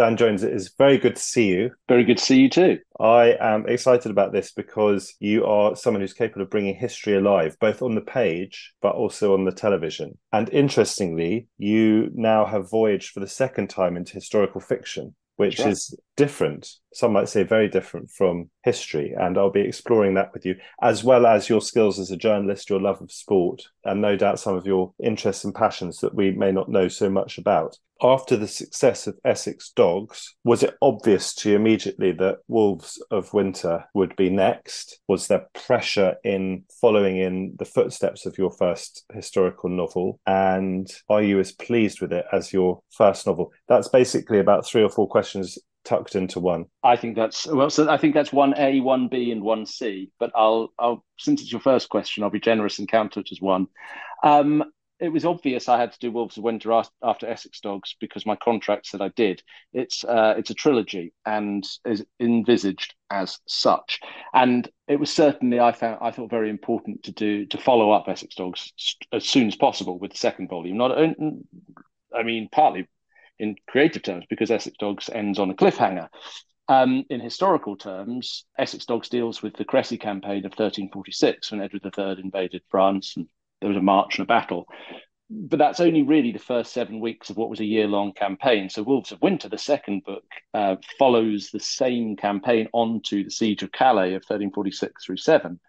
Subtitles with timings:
[0.00, 1.72] Dan Jones, it is very good to see you.
[1.86, 2.78] Very good to see you too.
[2.98, 7.58] I am excited about this because you are someone who's capable of bringing history alive,
[7.60, 10.16] both on the page but also on the television.
[10.32, 15.70] And interestingly, you now have voyaged for the second time into historical fiction which right.
[15.70, 16.68] is different.
[16.92, 19.14] Some might say very different from history.
[19.18, 22.68] And I'll be exploring that with you, as well as your skills as a journalist,
[22.68, 26.30] your love of sport, and no doubt some of your interests and passions that we
[26.32, 27.78] may not know so much about.
[28.02, 33.32] After the success of Essex Dogs, was it obvious to you immediately that Wolves of
[33.34, 35.00] Winter would be next?
[35.06, 40.18] Was there pressure in following in the footsteps of your first historical novel?
[40.26, 43.52] And are you as pleased with it as your first novel?
[43.68, 46.66] That's basically about three or four questions tucked into one.
[46.82, 47.70] I think that's well.
[47.70, 50.10] So I think that's one A, one B, and one C.
[50.18, 53.40] But I'll, I'll since it's your first question, I'll be generous and count it as
[53.40, 53.66] one.
[54.22, 54.64] Um,
[55.00, 58.36] it was obvious I had to do Wolves of Winter after Essex Dogs because my
[58.36, 59.42] contract said I did.
[59.72, 64.00] It's uh, it's a trilogy and is envisaged as such,
[64.34, 68.08] and it was certainly I found I thought very important to do to follow up
[68.08, 68.72] Essex Dogs
[69.12, 70.76] as soon as possible with the second volume.
[70.76, 72.86] Not, I mean, partly
[73.38, 76.08] in creative terms because Essex Dogs ends on a cliffhanger.
[76.68, 81.84] Um, in historical terms, Essex Dogs deals with the Crecy campaign of 1346 when Edward
[81.84, 83.26] III invaded France and
[83.60, 84.66] there was a march and a battle.
[85.30, 88.68] But that's only really the first seven weeks of what was a year long campaign.
[88.68, 93.30] So, Wolves of Winter, the second book, uh, follows the same campaign on to the
[93.30, 95.60] Siege of Calais of 1346 through 7,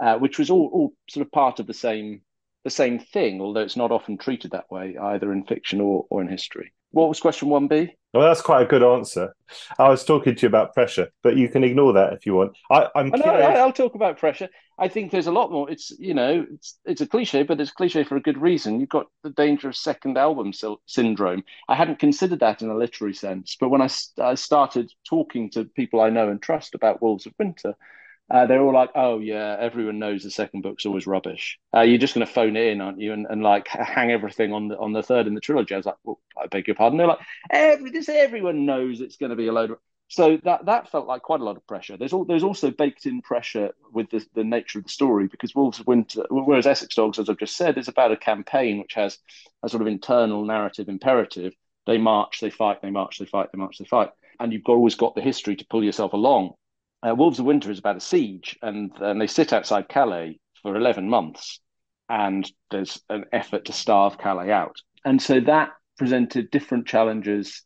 [0.00, 2.20] uh, which was all, all sort of part of the same
[2.64, 6.20] the same thing, although it's not often treated that way, either in fiction or, or
[6.20, 6.72] in history.
[6.96, 7.90] What was question 1B?
[8.14, 9.36] Well, that's quite a good answer.
[9.78, 12.56] I was talking to you about pressure, but you can ignore that if you want.
[12.70, 13.58] I, am oh, curious...
[13.58, 14.48] I'll talk about pressure.
[14.78, 15.70] I think there's a lot more.
[15.70, 18.80] It's you know, it's it's a cliche, but it's cliche for a good reason.
[18.80, 20.52] You've got the danger of second album
[20.86, 21.44] syndrome.
[21.68, 25.66] I hadn't considered that in a literary sense, but when I, I started talking to
[25.66, 27.74] people I know and trust about Wolves of Winter,
[28.28, 31.58] uh, they're all like, "Oh yeah, everyone knows the second book's always rubbish.
[31.74, 33.12] Uh, you're just going to phone it in, aren't you?
[33.12, 35.86] And, and like hang everything on the on the third in the trilogy." I was
[35.86, 37.20] like, well, "I beg your pardon." They're like,
[37.50, 39.78] "Every this everyone knows it's going to be a load of."
[40.08, 41.96] So that that felt like quite a lot of pressure.
[41.96, 45.54] There's all, there's also baked in pressure with the, the nature of the story because
[45.54, 49.18] Wolves Winter, whereas Essex Dogs, as I've just said, is about a campaign which has
[49.62, 51.54] a sort of internal narrative imperative.
[51.86, 54.10] They march, they fight, they march, they fight, they march, they fight,
[54.40, 56.54] and you've always got the history to pull yourself along
[57.06, 60.76] uh, Wolves of Winter is about a siege, and, and they sit outside Calais for
[60.76, 61.60] 11 months,
[62.08, 64.76] and there's an effort to starve Calais out.
[65.04, 67.62] And so that presented different challenges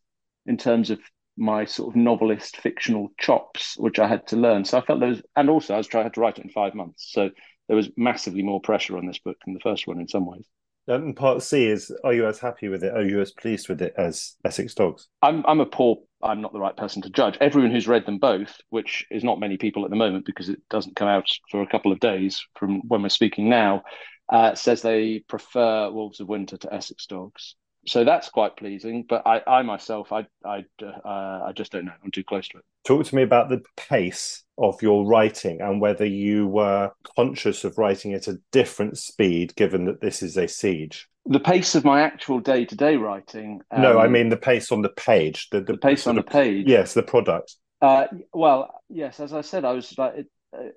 [0.46, 1.00] in terms of
[1.36, 4.64] my sort of novelist fictional chops, which I had to learn.
[4.64, 7.10] So I felt those, and also I was trying to write it in five months.
[7.12, 7.30] So
[7.66, 10.44] there was massively more pressure on this book than the first one in some ways.
[10.90, 12.92] And part C is: Are you as happy with it?
[12.92, 15.08] Are you as pleased with it as Essex Dogs?
[15.22, 15.98] I'm I'm a poor.
[16.22, 17.38] I'm not the right person to judge.
[17.40, 20.60] Everyone who's read them both, which is not many people at the moment because it
[20.68, 23.84] doesn't come out for a couple of days from when we're speaking now,
[24.30, 27.54] uh, says they prefer Wolves of Winter to Essex Dogs.
[27.86, 29.04] So that's quite pleasing.
[29.08, 31.92] But I, I myself, I I uh, I just don't know.
[32.04, 32.64] I'm too close to it.
[32.84, 37.78] Talk to me about the pace of your writing and whether you were conscious of
[37.78, 41.08] writing at a different speed, given that this is a siege.
[41.26, 43.60] The pace of my actual day to day writing.
[43.70, 45.48] Um, no, I um, mean the pace on the page.
[45.50, 46.66] The, the, the pace on the page.
[46.66, 47.56] Yes, the product.
[47.80, 50.26] Uh, well, yes, as I said, I was like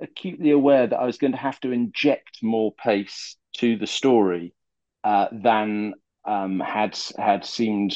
[0.02, 4.54] acutely aware that I was going to have to inject more pace to the story
[5.04, 5.94] uh, than
[6.26, 7.96] um, had had seemed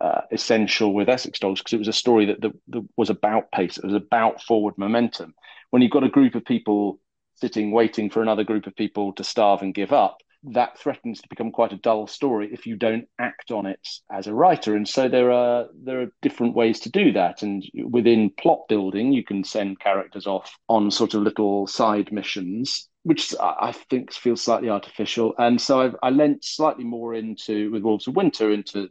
[0.00, 3.50] uh, essential with Essex Dogs because it was a story that, that, that, was about
[3.50, 3.78] pace.
[3.78, 5.34] It was about forward momentum.
[5.70, 7.00] When you've got a group of people
[7.36, 10.18] sitting waiting for another group of people to starve and give up,
[10.52, 14.26] that threatens to become quite a dull story if you don't act on it as
[14.26, 14.76] a writer.
[14.76, 17.42] And so there are there are different ways to do that.
[17.42, 22.88] And within plot building, you can send characters off on sort of little side missions
[23.06, 25.32] which I think feels slightly artificial.
[25.38, 28.88] And so I've, I lent slightly more into with Wolves of Winter into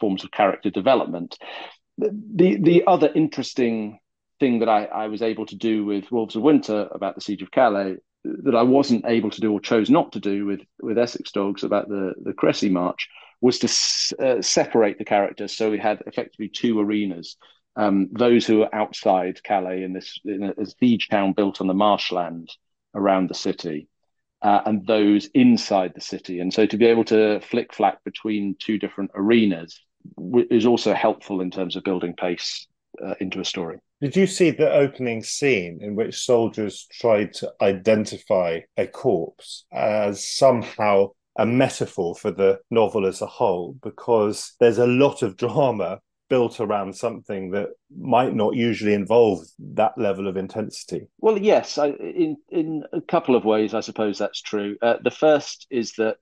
[0.00, 1.38] forms of character development.
[1.96, 4.00] The the other interesting
[4.40, 7.42] thing that I, I was able to do with Wolves of Winter about the Siege
[7.42, 10.98] of Calais that I wasn't able to do or chose not to do with with
[10.98, 13.08] Essex Dogs about the the Crecy March
[13.40, 15.56] was to uh, separate the characters.
[15.56, 17.36] So we had effectively two arenas.
[17.76, 21.68] Um, those who are outside Calais in this in a, a siege town built on
[21.68, 22.50] the marshland
[22.94, 23.88] around the city,
[24.42, 26.40] uh, and those inside the city.
[26.40, 29.80] And so to be able to flick flack between two different arenas
[30.16, 32.66] w- is also helpful in terms of building pace
[33.04, 33.78] uh, into a story.
[34.00, 40.28] Did you see the opening scene in which soldiers tried to identify a corpse as
[40.28, 43.76] somehow a metaphor for the novel as a whole?
[43.80, 46.00] Because there's a lot of drama
[46.32, 51.06] built around something that might not usually involve that level of intensity.
[51.18, 54.78] Well, yes, I, in in a couple of ways, I suppose that's true.
[54.80, 56.16] Uh, the first is that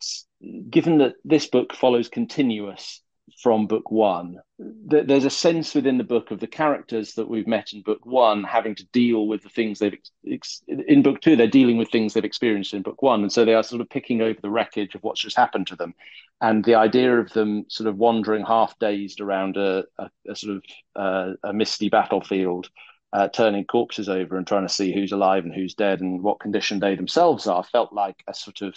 [0.69, 3.03] given that this book follows continuous
[3.39, 4.41] from book one.
[4.59, 8.45] There's a sense within the book of the characters that we've met in book one
[8.45, 9.99] having to deal with the things they've
[10.31, 11.37] ex- in book two.
[11.37, 13.89] They're dealing with things they've experienced in book one, and so they are sort of
[13.89, 15.95] picking over the wreckage of what's just happened to them.
[16.41, 20.57] And the idea of them sort of wandering half dazed around a, a, a sort
[20.57, 20.63] of
[20.97, 22.69] uh, a misty battlefield.
[23.13, 26.39] Uh, turning corpses over and trying to see who's alive and who's dead and what
[26.39, 28.73] condition they themselves are felt like a sort of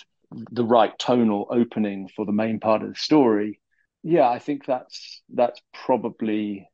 [0.51, 3.59] the right tonal opening for the main part of the story
[4.03, 6.69] yeah, I think that's that's probably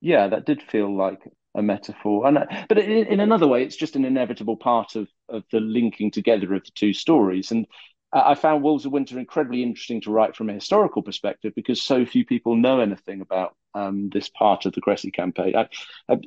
[0.00, 1.20] yeah, that did feel like
[1.54, 2.38] a metaphor, and
[2.68, 6.54] but in, in another way, it's just an inevitable part of of the linking together
[6.54, 7.50] of the two stories.
[7.50, 7.66] And
[8.12, 12.06] I found Wolves of Winter incredibly interesting to write from a historical perspective because so
[12.06, 15.56] few people know anything about um, this part of the Crecy campaign.
[15.56, 15.68] I,
[16.08, 16.18] I,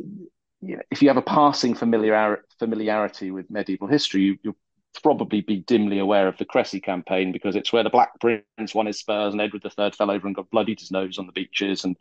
[0.61, 4.55] you know, if you have a passing familiar, familiarity with medieval history, you, you're
[4.99, 8.85] probably be dimly aware of the Crecy campaign because it's where the Black Prince won
[8.85, 11.83] his spurs and Edward III fell over and got bloodied his nose on the beaches
[11.83, 11.95] and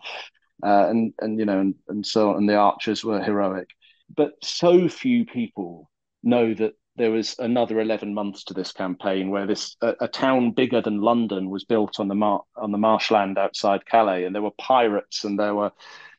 [0.65, 2.37] uh, and and you know and, and so on.
[2.37, 3.69] And the archers were heroic.
[4.15, 5.91] But so few people
[6.23, 10.53] know that there was another 11 months to this campaign where this a, a town
[10.53, 14.25] bigger than London was built on the mar- on the marshland outside Calais.
[14.25, 15.73] And there were pirates and there were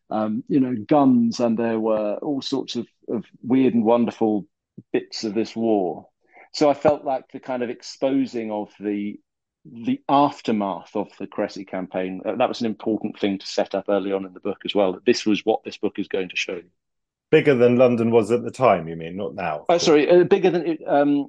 [0.10, 4.46] um, you know guns and there were all sorts of, of weird and wonderful
[4.94, 6.08] bits of this war
[6.54, 9.20] so I felt like the kind of exposing of the
[9.70, 13.86] the aftermath of the Crecy campaign uh, that was an important thing to set up
[13.90, 14.94] early on in the book as well.
[14.94, 16.70] That this was what this book is going to show you.
[17.32, 19.66] Bigger than London was at the time, you mean, not now?
[19.68, 21.28] Oh, sorry, uh, bigger than it, um,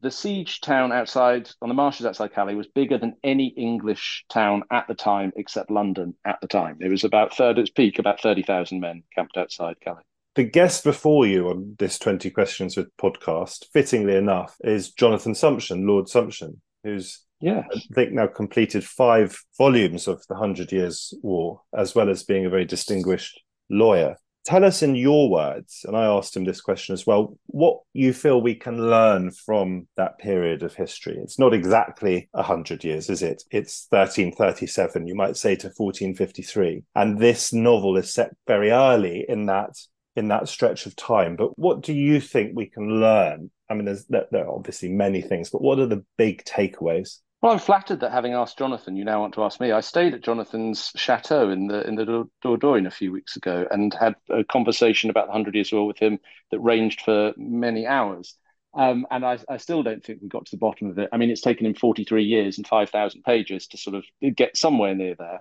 [0.00, 4.62] the siege town outside on the marshes outside Calais was bigger than any English town
[4.70, 6.78] at the time, except London at the time.
[6.80, 10.44] It was about third at its peak, about thirty thousand men camped outside Calais the
[10.44, 16.06] guest before you on this 20 questions with podcast fittingly enough is jonathan sumption lord
[16.06, 21.94] sumption who's yeah i think now completed five volumes of the hundred years war as
[21.94, 23.40] well as being a very distinguished
[23.70, 24.16] lawyer.
[24.44, 28.12] Tell us in your words and i asked him this question as well what you
[28.12, 31.16] feel we can learn from that period of history.
[31.16, 33.42] It's not exactly 100 years is it?
[33.50, 39.46] It's 1337 you might say to 1453 and this novel is set very early in
[39.46, 39.74] that
[40.16, 41.36] in that stretch of time.
[41.36, 43.50] But what do you think we can learn?
[43.68, 47.18] I mean, there's there, are obviously many things, but what are the big takeaways?
[47.42, 49.70] Well, I'm flattered that having asked Jonathan, you now want to ask me.
[49.70, 53.92] I stayed at Jonathan's chateau in the in the Dordogne a few weeks ago and
[53.92, 56.18] had a conversation about the Hundred Years' War with him
[56.50, 58.36] that ranged for many hours.
[58.76, 61.08] Um, and I, I, still don't think we got to the bottom of it.
[61.12, 64.96] I mean, it's taken him 43 years and 5,000 pages to sort of get somewhere
[64.96, 65.40] near there.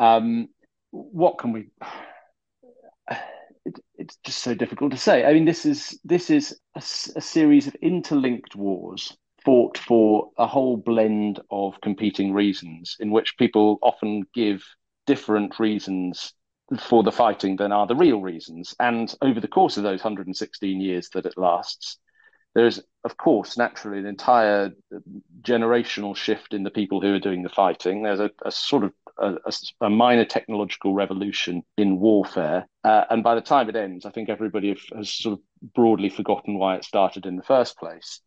[0.00, 0.48] Um,
[0.90, 1.66] what can we?
[3.64, 5.24] It, it's just so difficult to say.
[5.24, 10.46] I mean, this is this is a, a series of interlinked wars fought for a
[10.46, 14.64] whole blend of competing reasons, in which people often give
[15.06, 16.32] different reasons
[16.78, 18.74] for the fighting than are the real reasons.
[18.80, 21.98] And over the course of those 116 years that it lasts,
[22.54, 24.70] there's, of course, naturally an entire
[25.42, 28.02] generational shift in the people who are doing the fighting.
[28.02, 29.36] There's a, a sort of a,
[29.80, 32.66] a, minor technological revolution in warfare.
[32.82, 36.58] Uh, and by the time it ends, I think everybody has sort of broadly forgotten
[36.58, 38.20] why it started in the first place.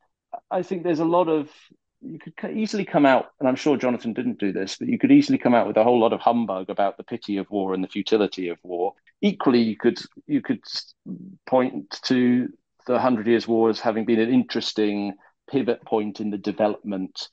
[0.51, 1.49] I think there's a lot of
[2.01, 5.11] you could easily come out, and I'm sure Jonathan didn't do this, but you could
[5.11, 7.83] easily come out with a whole lot of humbug about the pity of war and
[7.83, 8.93] the futility of war.
[9.21, 10.61] Equally, you could you could
[11.47, 12.49] point to
[12.85, 15.13] the Hundred Years' War as having been an interesting
[15.49, 17.29] pivot point in the development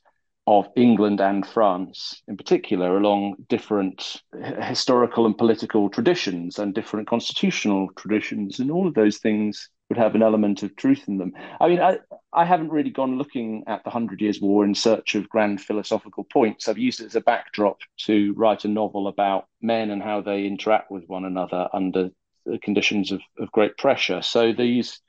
[0.47, 4.21] of England and France in particular along different
[4.61, 10.15] historical and political traditions and different constitutional traditions and all of those things would have
[10.15, 11.31] an element of truth in them.
[11.59, 11.99] I mean, I,
[12.33, 16.23] I haven't really gone looking at the Hundred Years' War in search of grand philosophical
[16.23, 16.67] points.
[16.67, 20.45] I've used it as a backdrop to write a novel about men and how they
[20.45, 22.09] interact with one another under
[22.45, 24.21] the conditions of, of great pressure.
[24.21, 24.99] So these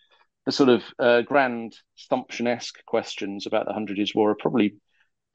[0.44, 1.76] the sort of uh, grand
[2.10, 4.76] Sumption-esque questions about the Hundred Years' War are probably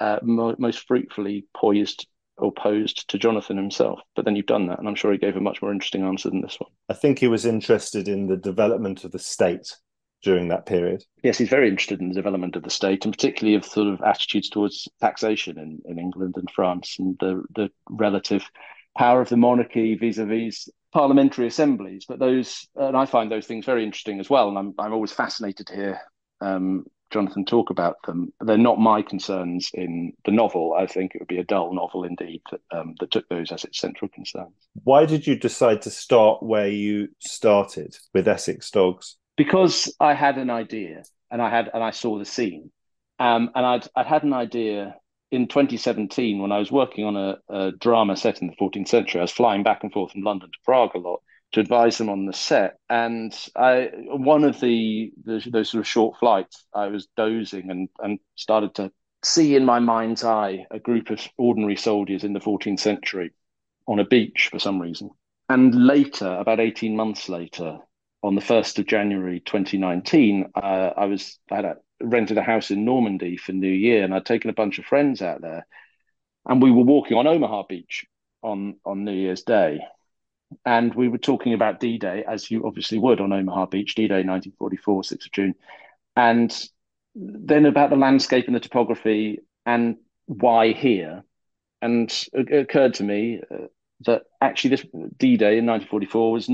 [0.01, 3.99] uh, mo- most fruitfully poised or posed to Jonathan himself.
[4.15, 6.29] But then you've done that, and I'm sure he gave a much more interesting answer
[6.29, 6.71] than this one.
[6.89, 9.77] I think he was interested in the development of the state
[10.23, 11.03] during that period.
[11.23, 14.01] Yes, he's very interested in the development of the state, and particularly of sort of
[14.01, 18.43] attitudes towards taxation in, in England and France, and the the relative
[18.97, 22.05] power of the monarchy vis-a-vis parliamentary assemblies.
[22.07, 25.11] But those, and I find those things very interesting as well, and I'm I'm always
[25.11, 26.01] fascinated to hear
[26.39, 28.31] um, Jonathan talk about them.
[28.39, 30.73] They're not my concerns in the novel.
[30.77, 33.63] I think it would be a dull novel indeed that, um, that took those as
[33.63, 34.53] its central concerns.
[34.83, 39.17] Why did you decide to start where you started with Essex Dogs?
[39.37, 42.71] Because I had an idea, and I had and I saw the scene,
[43.19, 44.95] um, and I'd I'd had an idea
[45.31, 49.21] in 2017 when I was working on a, a drama set in the 14th century.
[49.21, 51.21] I was flying back and forth from London to Prague a lot
[51.53, 52.77] to advise them on the set.
[52.89, 57.89] And I, one of the, the, those sort of short flights, I was dozing and
[57.99, 58.91] and started to
[59.23, 63.31] see in my mind's eye a group of ordinary soldiers in the 14th century
[63.87, 65.11] on a beach for some reason.
[65.49, 67.79] And later, about 18 months later,
[68.23, 72.71] on the 1st of January 2019, uh, I was I had a, rented a house
[72.71, 75.65] in Normandy for New Year, and I'd taken a bunch of friends out there,
[76.45, 78.05] and we were walking on Omaha Beach
[78.41, 79.81] on on New Year's Day,
[80.65, 84.07] and we were talking about D Day, as you obviously would on Omaha Beach, D
[84.07, 85.55] Day 1944, 6th of June.
[86.15, 86.69] And
[87.15, 91.23] then about the landscape and the topography and why here.
[91.81, 93.67] And it occurred to me uh,
[94.05, 94.85] that actually this
[95.17, 96.49] D Day in 1944 was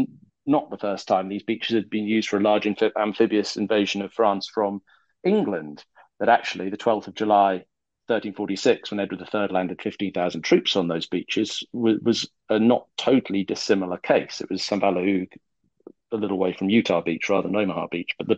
[0.46, 4.02] not the first time these beaches had been used for a large amphib- amphibious invasion
[4.02, 4.82] of France from
[5.24, 5.84] England.
[6.20, 7.66] That actually the 12th of July
[8.08, 13.44] 1346, when Edward III landed 15,000 troops on those beaches, was, was, a not totally
[13.44, 14.42] dissimilar case.
[14.42, 14.62] It was.
[14.62, 15.34] Vaast-la-Hougue,
[16.12, 18.38] a little way from Utah Beach rather than Omaha Beach, but the,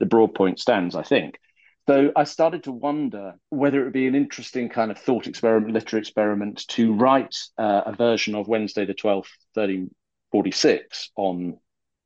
[0.00, 1.38] the broad point stands, I think.
[1.86, 5.74] So I started to wonder whether it would be an interesting kind of thought experiment,
[5.74, 11.58] literary experiment, to write uh, a version of Wednesday the 12th, 1346 on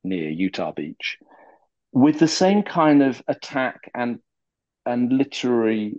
[0.04, 1.18] near Utah Beach
[1.92, 4.18] with the same kind of attack and
[4.86, 5.94] and literary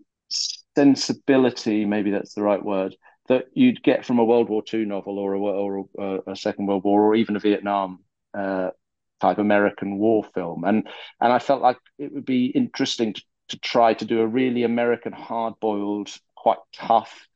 [0.75, 2.95] sensibility, maybe that's the right word,
[3.27, 6.65] that you'd get from a World War II novel or a, or a, a Second
[6.65, 7.99] World War or even a Vietnam
[8.33, 8.69] uh,
[9.19, 10.63] type American war film.
[10.63, 10.88] And
[11.21, 14.63] and I felt like it would be interesting to, to try to do a really
[14.63, 17.27] American hard boiled, quite tough,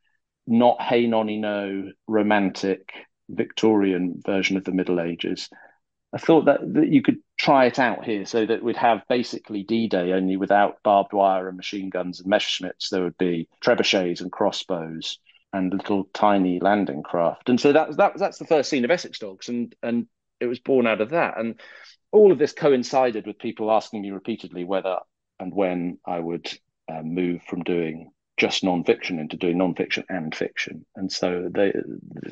[0.47, 2.91] not hey nonny no romantic
[3.29, 5.49] Victorian version of the Middle Ages.
[6.13, 9.63] I thought that, that you could try it out here so that we'd have basically
[9.63, 12.89] D-Day only without barbed wire and machine guns and Messerschmitts.
[12.89, 15.17] There would be trebuchets and crossbows
[15.51, 17.49] and little tiny landing craft.
[17.49, 20.07] And so that, that that's the first scene of Essex Dogs, and and
[20.39, 21.37] it was born out of that.
[21.37, 21.59] And
[22.11, 24.99] all of this coincided with people asking me repeatedly whether
[25.39, 26.51] and when I would
[26.91, 30.85] uh, move from doing just non-fiction into doing non-fiction and fiction.
[30.95, 31.73] And so they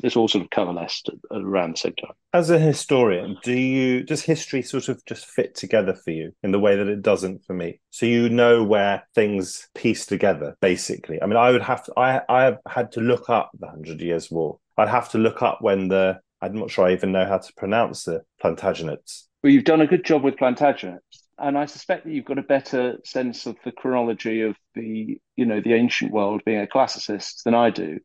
[0.02, 2.12] this all sort of coalesced around the same time.
[2.32, 6.50] As a historian do you does history sort of just fit together for you in
[6.50, 7.80] the way that it doesn't for me?
[7.90, 11.22] So you know where things piece together basically.
[11.22, 14.30] I mean i would have to i i had to look up the hundred years
[14.30, 14.58] war.
[14.76, 17.52] I'd have to look up when the i'm not sure i even know how to
[17.54, 19.24] pronounce the plantagenets.
[19.42, 22.42] Well you've done a good job with plantagenets and I suspect that you've got a
[22.42, 27.42] better sense of the chronology of the, you know, the ancient world being a classicist
[27.44, 27.98] than I do,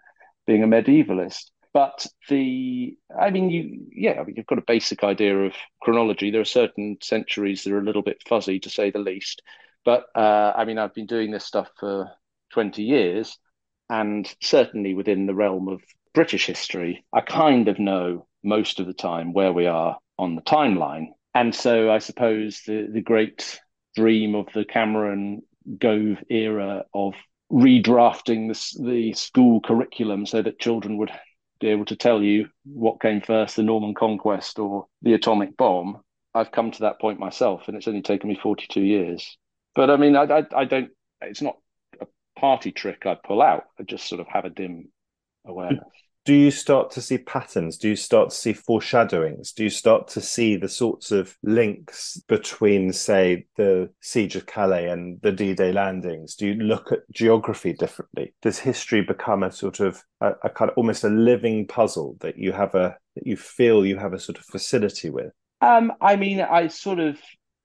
[0.45, 1.51] being a medievalist.
[1.73, 6.31] But the, I mean, you, yeah, I mean, you've got a basic idea of chronology.
[6.31, 9.41] There are certain centuries that are a little bit fuzzy, to say the least.
[9.85, 12.09] But uh, I mean, I've been doing this stuff for
[12.53, 13.37] 20 years,
[13.89, 15.81] and certainly within the realm of
[16.13, 20.41] British history, I kind of know most of the time where we are on the
[20.41, 23.59] timeline and so I suppose the the great
[23.95, 25.43] dream of the Cameron
[25.77, 27.13] Gove era of
[27.51, 31.11] redrafting the, the school curriculum so that children would
[31.59, 36.01] be able to tell you what came first, the Norman conquest or the atomic bomb.
[36.33, 39.37] I've come to that point myself, and it's only taken me 42 years.
[39.75, 40.89] But I mean, I, I, I don't,
[41.21, 41.57] it's not
[42.01, 42.05] a
[42.39, 43.65] party trick I pull out.
[43.79, 44.89] I just sort of have a dim
[45.45, 45.51] hmm.
[45.51, 45.87] awareness
[46.27, 47.77] do you start to see patterns?
[47.77, 49.53] Do you start to see foreshadowings?
[49.53, 54.89] Do you start to see the sorts of links between, say, the siege of Calais
[54.89, 56.35] and the D-Day landings?
[56.35, 58.33] Do you look at geography differently?
[58.41, 62.37] Does history become a sort of a, a kind of almost a living puzzle that
[62.37, 65.31] you have a that you feel you have a sort of facility with?
[65.61, 67.17] Um, I mean, I sort of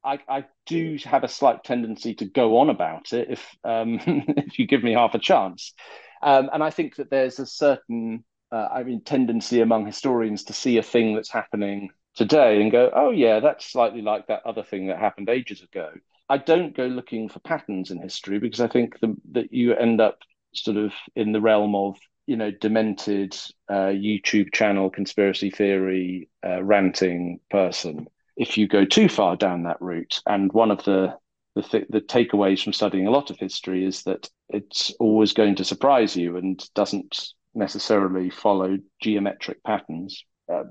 [0.04, 4.60] I, I, do have a slight tendency to go on about it if um, if
[4.60, 5.74] you give me half a chance,
[6.22, 10.52] um, and I think that there's a certain uh, I mean, tendency among historians to
[10.52, 14.62] see a thing that's happening today and go, oh, yeah, that's slightly like that other
[14.62, 15.90] thing that happened ages ago.
[16.28, 20.00] I don't go looking for patterns in history because I think the, that you end
[20.00, 20.18] up
[20.54, 23.34] sort of in the realm of, you know, demented
[23.68, 28.06] uh, YouTube channel conspiracy theory uh, ranting person
[28.36, 30.20] if you go too far down that route.
[30.26, 31.16] And one of the
[31.54, 35.56] the, th- the takeaways from studying a lot of history is that it's always going
[35.56, 40.24] to surprise you and doesn't necessarily follow geometric patterns.
[40.52, 40.64] Uh,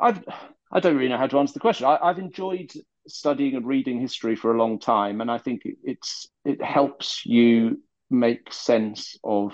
[0.00, 0.22] I've,
[0.72, 1.86] I don't really know how to answer the question.
[1.86, 2.72] I, have enjoyed
[3.08, 7.82] studying and reading history for a long time, and I think it's it helps you
[8.10, 9.52] make sense of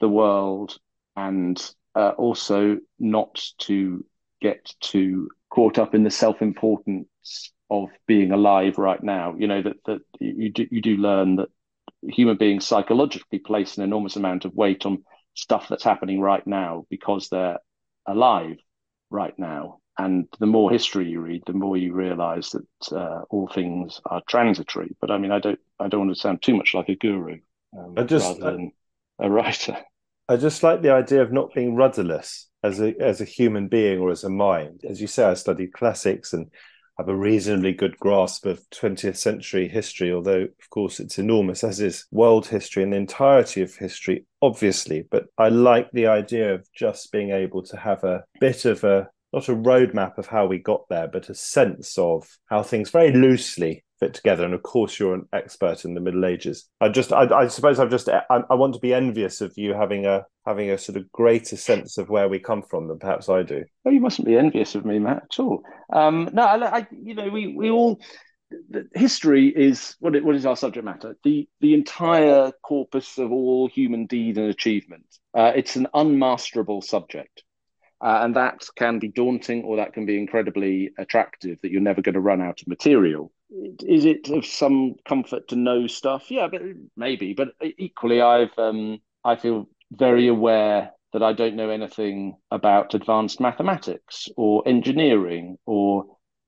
[0.00, 0.78] the world
[1.16, 1.60] and
[1.94, 4.04] uh, also not to
[4.40, 9.34] get too caught up in the self-importance of being alive right now.
[9.38, 11.48] You know that that you do you do learn that
[12.02, 15.04] human beings psychologically place an enormous amount of weight on
[15.38, 17.58] stuff that's happening right now because they're
[18.06, 18.56] alive
[19.10, 19.78] right now.
[19.96, 24.22] And the more history you read, the more you realize that uh, all things are
[24.28, 24.96] transitory.
[25.00, 27.38] But I mean, I don't, I don't want to sound too much like a guru,
[27.76, 28.72] um, I just, rather than
[29.18, 29.76] a writer.
[30.28, 33.98] I just like the idea of not being rudderless as a as a human being
[33.98, 34.82] or as a mind.
[34.88, 36.50] As you say, I studied classics and
[36.98, 41.80] have a reasonably good grasp of 20th century history, although, of course, it's enormous, as
[41.80, 45.06] is world history and the entirety of history, obviously.
[45.08, 49.08] But I like the idea of just being able to have a bit of a
[49.32, 53.12] not a roadmap of how we got there, but a sense of how things very
[53.12, 54.44] loosely fit together.
[54.44, 56.68] And of course, you're an expert in the Middle Ages.
[56.80, 59.74] I just, I, I suppose, I've just, I, I, want to be envious of you
[59.74, 63.28] having a having a sort of greater sense of where we come from than perhaps
[63.28, 63.64] I do.
[63.84, 65.62] Oh, you mustn't be envious of me, Matt, at all.
[65.92, 68.00] Um, no, I, I, you know, we we all.
[68.94, 71.18] History is what, it, what is our subject matter.
[71.22, 75.04] The the entire corpus of all human deed and achievement.
[75.34, 77.42] Uh, it's an unmasterable subject.
[78.00, 82.00] Uh, and that can be daunting or that can be incredibly attractive that you're never
[82.00, 83.32] going to run out of material.
[83.80, 86.30] Is it of some comfort to know stuff?
[86.30, 86.62] Yeah, but
[86.96, 87.34] maybe.
[87.34, 93.40] But equally, I've um, I feel very aware that I don't know anything about advanced
[93.40, 96.04] mathematics or engineering, or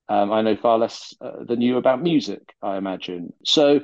[0.09, 2.43] um, I know far less uh, than you about music.
[2.63, 3.81] I imagine so.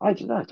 [0.00, 0.44] I, I don't know.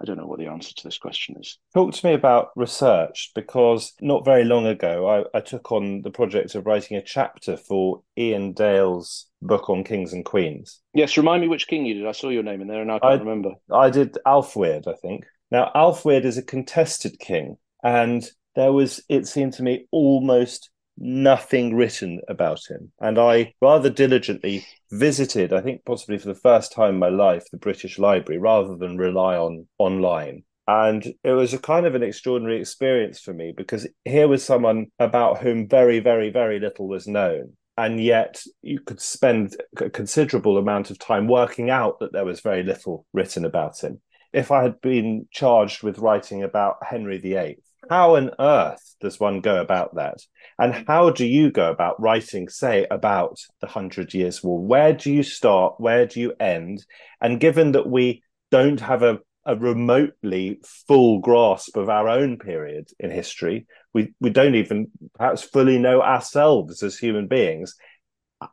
[0.00, 1.58] I don't know what the answer to this question is.
[1.74, 6.10] Talk to me about research because not very long ago I, I took on the
[6.10, 10.80] project of writing a chapter for Iain Dale's book on kings and queens.
[10.94, 12.06] Yes, remind me which king you did.
[12.06, 13.50] I saw your name in there and I can't I, remember.
[13.72, 15.24] I did Ælfweard, I think.
[15.50, 21.74] Now, Ælfweard is a contested king, and there was, it seemed to me, almost nothing
[21.74, 22.92] written about him.
[23.00, 27.44] And I rather diligently visited, I think possibly for the first time in my life,
[27.50, 30.44] the British Library rather than rely on online.
[30.66, 34.88] And it was a kind of an extraordinary experience for me because here was someone
[34.98, 37.54] about whom very, very, very little was known.
[37.78, 42.40] And yet you could spend a considerable amount of time working out that there was
[42.40, 44.02] very little written about him.
[44.32, 49.40] If I had been charged with writing about Henry VIII, how on earth does one
[49.40, 50.18] go about that?
[50.58, 50.84] And mm.
[50.86, 54.60] how do you go about writing, say, about the Hundred Years' War?
[54.60, 55.74] Where do you start?
[55.78, 56.84] Where do you end?
[57.20, 62.88] And given that we don't have a, a remotely full grasp of our own period
[62.98, 67.74] in history, we, we don't even perhaps fully know ourselves as human beings.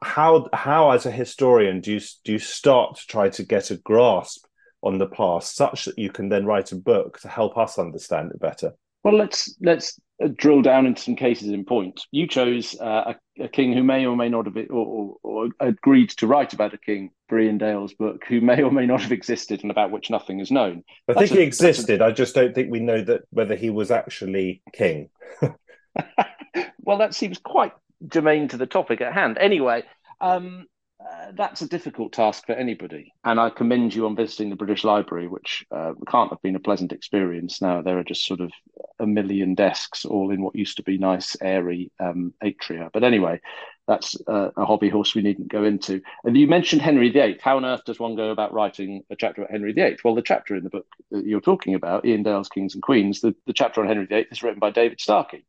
[0.02, 3.78] How how as a historian do you do you start to try to get a
[3.78, 4.46] grasp
[4.82, 8.32] on the past such that you can then write a book to help us understand
[8.32, 8.74] it better?
[9.06, 12.02] Well, let's let's uh, drill down into some cases in point.
[12.10, 15.50] You chose uh, a, a, king who may or may not have or, or, or,
[15.60, 19.12] agreed to write about a king Brian Dale's book, who may or may not have
[19.12, 20.84] existed and about which nothing is known.
[21.08, 22.02] I that's think a, he existed.
[22.02, 22.06] A...
[22.06, 25.12] I just don't think we know that whether he was actually king.
[26.82, 27.74] well, that seems quite
[28.12, 29.38] germane to the topic at hand.
[29.38, 29.84] Anyway,
[30.20, 30.66] um,
[31.06, 33.14] uh, that's a difficult task for anybody.
[33.24, 36.60] And I commend you on visiting the British Library, which uh, can't have been a
[36.60, 37.62] pleasant experience.
[37.62, 38.52] Now there are just sort of
[39.00, 42.90] a million desks all in what used to be nice, airy um, atria.
[42.92, 43.40] But anyway,
[43.88, 46.02] that's uh, a hobby horse we needn't go into.
[46.24, 47.40] And you mentioned Henry VIII.
[47.42, 49.98] How on earth does one go about writing a chapter about Henry VIII?
[50.04, 53.22] Well, the chapter in the book that you're talking about, Iain Dale's Kings and Queens,
[53.22, 55.46] the, the chapter on Henry VIII is written by David Starkey.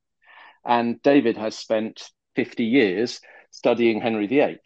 [0.66, 3.20] And David has spent 50 years
[3.52, 4.58] studying Henry VIII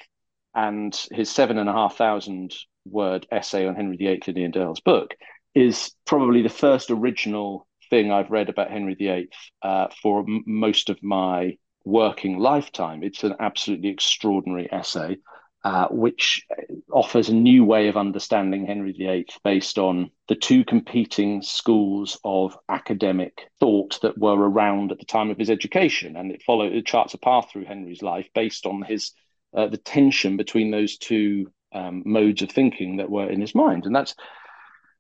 [0.55, 4.81] and his seven and a half thousand word essay on Henry VIII in Iain Dale's
[4.81, 5.15] book
[5.55, 9.29] is probably the first original thing I've read about Henry VIII
[9.63, 13.03] uh, for m- most of my working lifetime.
[13.03, 15.19] It's an absolutely extraordinary essay,
[15.65, 16.47] uh, which
[16.93, 22.57] offers a new way of understanding Henry VIII based on the two competing schools of
[22.69, 26.17] academic thought that were around at the time of his education.
[26.17, 29.13] And it follows it charts a path through Henry's life based on his
[29.55, 33.87] uh, the tension between those two um, modes of thinking that were in his mind.
[33.87, 34.15] And that's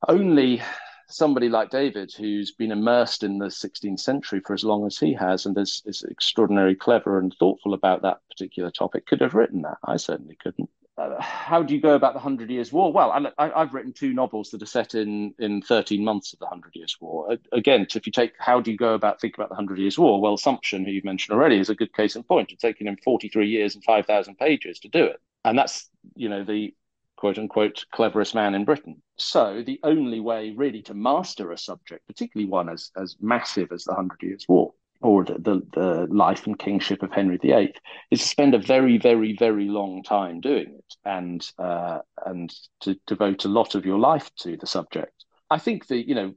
[0.08, 0.62] only
[1.08, 5.12] somebody like David, who's been immersed in the 16th century for as long as he
[5.14, 9.62] has and is, is extraordinarily clever and thoughtful about that particular topic, could have written
[9.62, 9.78] that.
[9.84, 12.92] I certainly couldn't uh, how do you go about the Hundred Years' War?
[12.92, 16.46] Well, I, have written two novels that are set in in 13 months of the
[16.46, 17.38] Hundred Years' War.
[17.52, 20.20] Again, if you take how do you go about thinking about the Hundred Years' War?
[20.20, 22.52] Well, Sumption, who you've mentioned already, is a good case in point.
[22.52, 25.20] It's taken him 43 years and 5,000 pages to do it.
[25.44, 26.74] and that's you know the
[27.16, 29.02] quote unquote cleverest man in Britain.
[29.16, 33.84] So the only way really to master a subject, particularly one as as massive as
[33.84, 37.74] the Hundred Years' War or the, the, the life and kingship of Henry VIII,
[38.10, 42.98] is to spend a very, very, very long time doing it and uh, and to
[43.06, 45.24] devote a lot of your life to the subject.
[45.50, 46.34] I think that you know,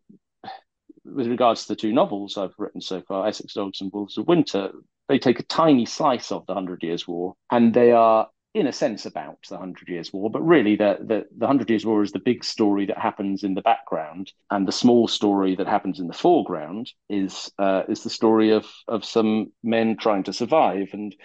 [1.04, 4.28] with regards to the two novels I've written so far, Essex Dogs and Wolves of
[4.28, 4.72] Winter,
[5.10, 8.72] they take a tiny slice of the Hundred Years' War, and they are in a
[8.72, 12.12] sense about the Hundred Years' War, but really the, the, the Hundred Years' War is
[12.12, 16.08] the big story that happens in the background, and the small story that happens in
[16.08, 21.16] the foreground is uh, is the story of of some men trying to survive and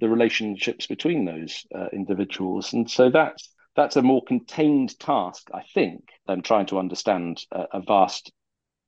[0.00, 5.62] the relationships between those uh, individuals, and so that's that's a more contained task, I
[5.74, 8.32] think, than trying to understand a, a vast,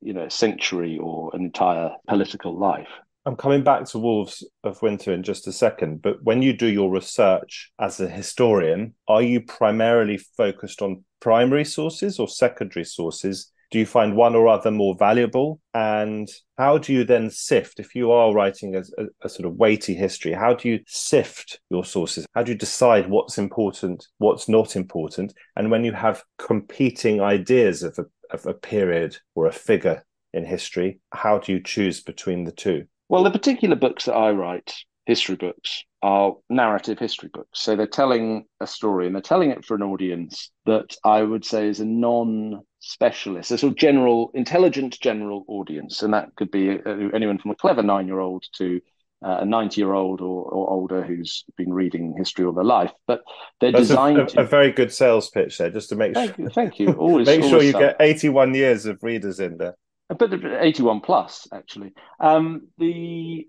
[0.00, 2.88] you know, century or an entire political life.
[3.24, 6.66] I'm coming back to Wolves of Winter in just a second, but when you do
[6.66, 13.52] your research as a historian, are you primarily focused on primary sources or secondary sources?
[13.70, 15.60] Do you find one or other more valuable?
[15.72, 19.54] And how do you then sift, if you are writing a, a, a sort of
[19.54, 22.26] weighty history, how do you sift your sources?
[22.34, 25.32] How do you decide what's important, what's not important?
[25.54, 30.44] And when you have competing ideas of a, of a period or a figure in
[30.44, 32.86] history, how do you choose between the two?
[33.12, 34.72] Well, the particular books that I write,
[35.04, 37.60] history books, are narrative history books.
[37.60, 41.44] So they're telling a story and they're telling it for an audience that I would
[41.44, 46.02] say is a non specialist, a sort of general, intelligent general audience.
[46.02, 48.80] And that could be uh, anyone from a clever nine year old to
[49.22, 52.92] uh, a 90 year old or, or, older who's been reading history all their life.
[53.06, 53.20] But
[53.60, 54.40] they're That's designed a, to.
[54.40, 56.44] a, very good sales pitch there, just to make thank sure.
[56.46, 56.92] You, thank you.
[56.92, 57.78] Always, make sure you so.
[57.78, 59.76] get 81 years of readers in there
[60.14, 61.92] but 81 plus actually.
[62.20, 63.46] Um, the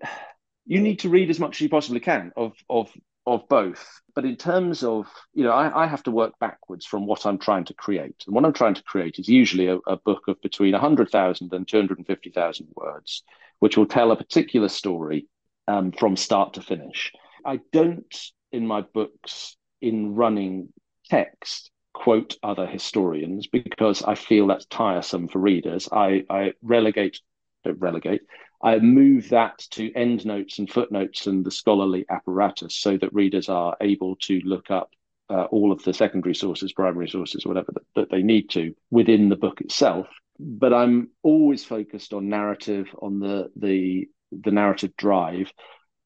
[0.65, 2.91] you need to read as much as you possibly can of of
[3.25, 4.01] of both.
[4.15, 7.37] But in terms of you know I, I have to work backwards from what i'm
[7.37, 8.23] trying to create.
[8.25, 11.67] And what i'm trying to create is usually a, a book of between 100000 and
[11.67, 13.23] 250000 words
[13.59, 15.25] which will tell a particular story
[15.69, 17.13] um, from start to finish.
[17.45, 18.13] I don't
[18.51, 20.67] in my books in running
[21.09, 25.87] text quote other historians because I feel that's tiresome for readers.
[25.91, 27.19] I, I relegate,
[27.65, 28.21] relegate,
[28.61, 33.75] I move that to endnotes and footnotes and the scholarly apparatus so that readers are
[33.81, 34.89] able to look up
[35.29, 39.29] uh, all of the secondary sources, primary sources, whatever that, that they need to within
[39.29, 40.07] the book itself.
[40.39, 45.51] But I'm always focused on narrative, on the the the narrative drive.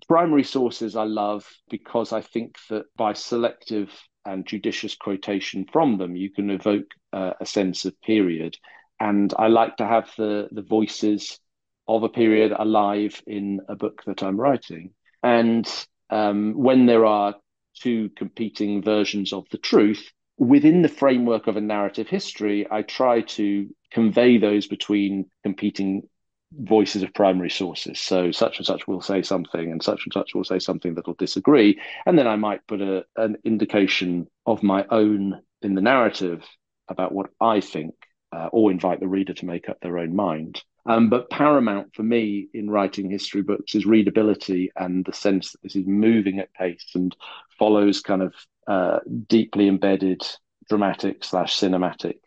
[0.08, 3.92] Primary sources I love because I think that by selective
[4.28, 8.58] and judicious quotation from them, you can evoke uh, a sense of period.
[9.00, 11.40] And I like to have the, the voices
[11.88, 14.92] of a period alive in a book that I'm writing.
[15.24, 15.68] And
[16.10, 17.36] um, when there are
[17.80, 23.22] two competing versions of the truth, within the framework of a narrative history, I try
[23.22, 26.10] to convey those between competing
[26.52, 28.00] voices of primary sources.
[28.00, 31.14] So such and such will say something, and such and such will say something that'll
[31.14, 36.46] disagree, and then I might put a, an indication of my own in the narrative
[36.88, 37.96] about what I think,
[38.32, 40.64] uh, or invite the reader to make up their own mind.
[40.86, 45.62] Um, but paramount for me in writing history books is readability and the sense that
[45.62, 47.14] this is moving at pace and
[47.60, 48.34] follows kind of
[48.68, 50.26] uh, deeply embedded
[50.70, 52.20] dramatic slash cinematic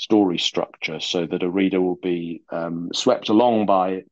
[0.00, 4.02] story structure so that a reader will be um, swept along by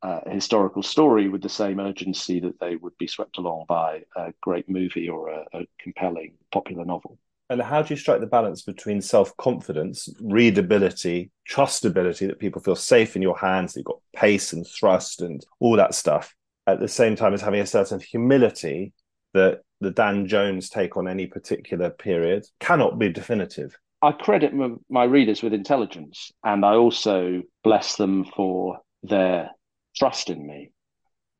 [0.00, 4.02] uh, a historical story with the same urgency that they would be swept along by
[4.16, 7.18] a great movie or a, a compelling popular novel.
[7.50, 12.76] And how do you strike the balance between self confidence, readability, trustability, that people feel
[12.76, 16.34] safe in your hands, you've got pace and thrust and all that stuff,
[16.66, 18.92] at the same time as having a certain humility
[19.34, 23.76] that the Dan Jones take on any particular period cannot be definitive?
[24.04, 24.52] I credit
[24.90, 29.50] my readers with intelligence, and I also bless them for their
[29.96, 30.72] trust in me.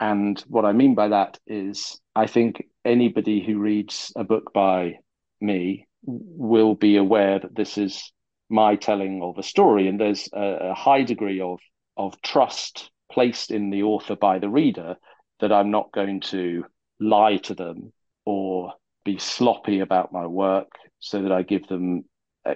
[0.00, 4.94] And what I mean by that is, I think anybody who reads a book by
[5.42, 8.12] me will be aware that this is
[8.48, 11.58] my telling of a story, and there's a, a high degree of
[11.96, 14.96] of trust placed in the author by the reader
[15.40, 16.64] that I'm not going to
[16.98, 17.92] lie to them
[18.24, 18.72] or
[19.04, 22.04] be sloppy about my work so that I give them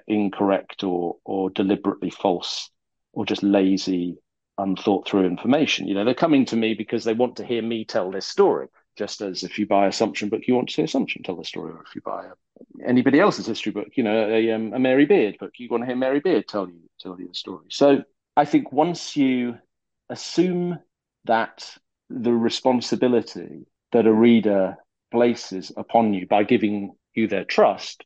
[0.07, 2.71] incorrect or or deliberately false
[3.13, 4.17] or just lazy
[4.59, 5.89] unthought through information.
[5.89, 8.69] You know they're coming to me because they want to hear me tell this story
[8.97, 11.45] just as if you buy a Sumption book you want to see assumption tell the
[11.45, 14.79] story or if you buy a, anybody else's history book you know a, um, a
[14.79, 17.67] mary beard book you want to hear mary beard tell you tell you the story.
[17.71, 18.03] So
[18.37, 19.57] i think once you
[20.11, 20.79] assume
[21.27, 21.79] that
[22.11, 24.77] the responsibility that a reader
[25.11, 28.05] places upon you by giving you their trust,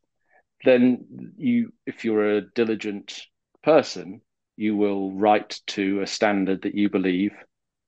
[0.64, 3.20] then you, if you're a diligent
[3.62, 4.20] person,
[4.56, 7.32] you will write to a standard that you believe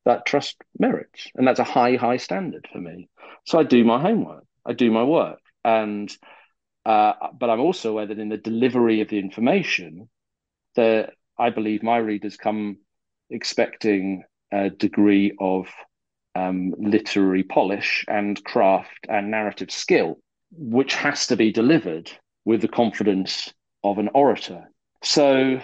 [0.04, 1.26] that trust merits.
[1.34, 3.08] And that's a high, high standard for me.
[3.46, 5.40] So I do my homework, I do my work.
[5.64, 6.14] And
[6.84, 10.08] uh, but I'm also aware that in the delivery of the information,
[10.76, 12.78] that I believe my readers come
[13.30, 15.66] expecting a degree of
[16.34, 20.18] um, literary polish and craft and narrative skill,
[20.50, 22.10] which has to be delivered
[22.44, 23.52] with the confidence
[23.82, 24.70] of an orator.
[25.02, 25.60] So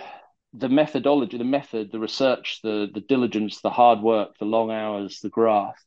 [0.53, 5.21] the methodology, the method, the research, the the diligence, the hard work, the long hours,
[5.21, 5.85] the graft,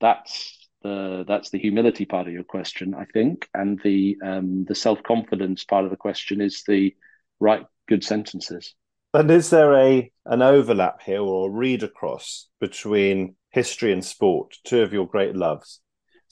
[0.00, 4.74] that's the that's the humility part of your question, I think, and the um, the
[4.74, 6.94] self confidence part of the question is the
[7.40, 8.74] write good sentences.
[9.14, 14.56] And is there a an overlap here or a read across between history and sport,
[14.64, 15.80] two of your great loves?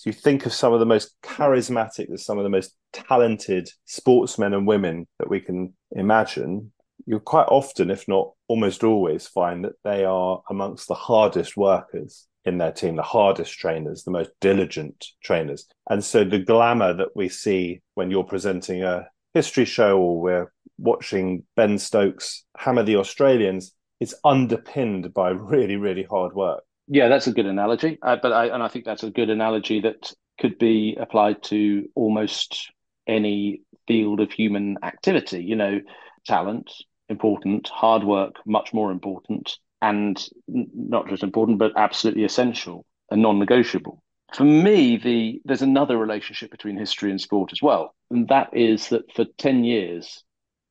[0.00, 4.54] So you think of some of the most charismatic, some of the most talented sportsmen
[4.54, 6.72] and women that we can imagine.
[7.04, 12.26] You quite often, if not almost always, find that they are amongst the hardest workers
[12.46, 15.66] in their team, the hardest trainers, the most diligent trainers.
[15.90, 20.52] And so the glamour that we see when you're presenting a history show or we're
[20.78, 26.62] watching Ben Stokes hammer the Australians is underpinned by really, really hard work.
[26.92, 27.98] Yeah, that's a good analogy.
[28.02, 31.88] Uh, but I, and I think that's a good analogy that could be applied to
[31.94, 32.72] almost
[33.06, 35.44] any field of human activity.
[35.44, 35.80] You know,
[36.26, 36.72] talent,
[37.08, 44.02] important, hard work, much more important, and not just important, but absolutely essential and non-negotiable.
[44.34, 48.88] For me, the there's another relationship between history and sport as well, and that is
[48.88, 50.24] that for ten years,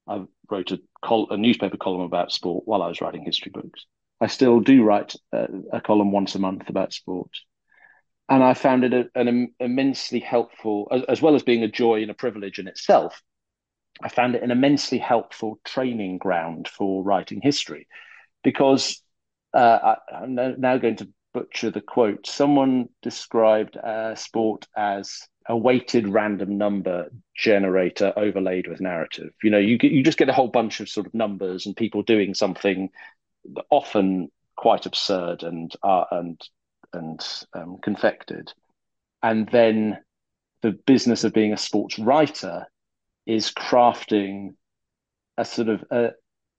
[0.08, 3.86] I wrote a, col- a newspaper column about sport while I was writing history books.
[4.22, 7.32] I still do write a, a column once a month about sport,
[8.28, 12.02] and I found it a, an immensely helpful, as, as well as being a joy
[12.02, 13.22] and a privilege in itself.
[14.02, 17.88] I found it an immensely helpful training ground for writing history
[18.44, 19.02] because
[19.54, 22.26] uh, I, am now going to butcher the quote.
[22.28, 29.32] Someone described uh, sport as a weighted random number generator overlaid with narrative.
[29.44, 32.04] You know, you you just get a whole bunch of sort of numbers and people
[32.04, 32.90] doing something
[33.70, 36.42] often quite absurd and uh, and
[36.94, 37.20] and
[37.54, 38.52] um, confected,
[39.22, 40.00] and then
[40.62, 42.66] the business of being a sports writer
[43.26, 44.56] is crafting
[45.38, 46.10] a sort of a,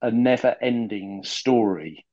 [0.01, 2.07] a never-ending story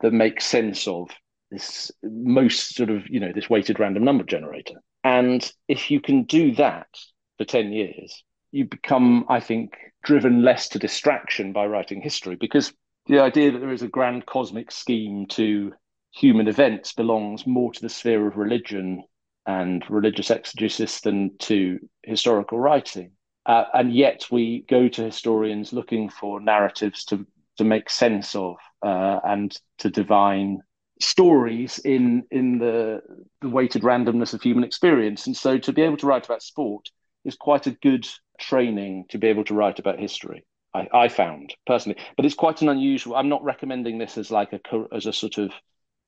[0.00, 1.10] that makes sense of
[1.50, 4.74] this most sort of you know this weighted random number generator.
[5.02, 6.88] And if you can do that
[7.36, 8.22] for 10 years
[8.54, 9.74] you become i think
[10.04, 12.72] driven less to distraction by writing history because
[13.06, 15.72] the idea that there is a grand cosmic scheme to
[16.12, 19.02] human events belongs more to the sphere of religion
[19.46, 23.10] and religious exegesis than to historical writing
[23.46, 28.56] uh, and yet we go to historians looking for narratives to to make sense of
[28.84, 30.60] uh, and to divine
[31.00, 33.00] stories in in the
[33.40, 35.26] the weighted randomness of human experience.
[35.26, 36.90] And so to be able to write about sport
[37.24, 38.06] is quite a good
[38.38, 40.44] training to be able to write about history.
[40.74, 43.16] I, I found personally, but it's quite an unusual.
[43.16, 44.60] I'm not recommending this as like a
[44.92, 45.52] as a sort of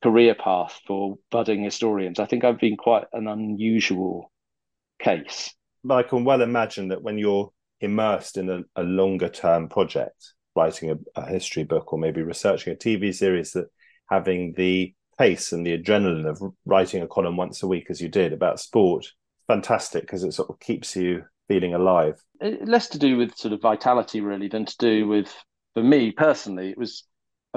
[0.02, 2.18] career path for budding historians.
[2.18, 4.32] I think I've been quite an unusual
[5.00, 5.54] case.
[5.84, 10.32] But I can well imagine that when you're immersed in a, a longer term project,
[10.54, 13.66] writing a, a history book or maybe researching a TV series that
[14.10, 18.08] having the pace and the adrenaline of writing a column once a week as you
[18.08, 19.06] did about sport
[19.46, 23.52] fantastic because it sort of keeps you feeling alive uh, less to do with sort
[23.52, 25.32] of vitality really than to do with
[25.74, 27.04] for me personally it was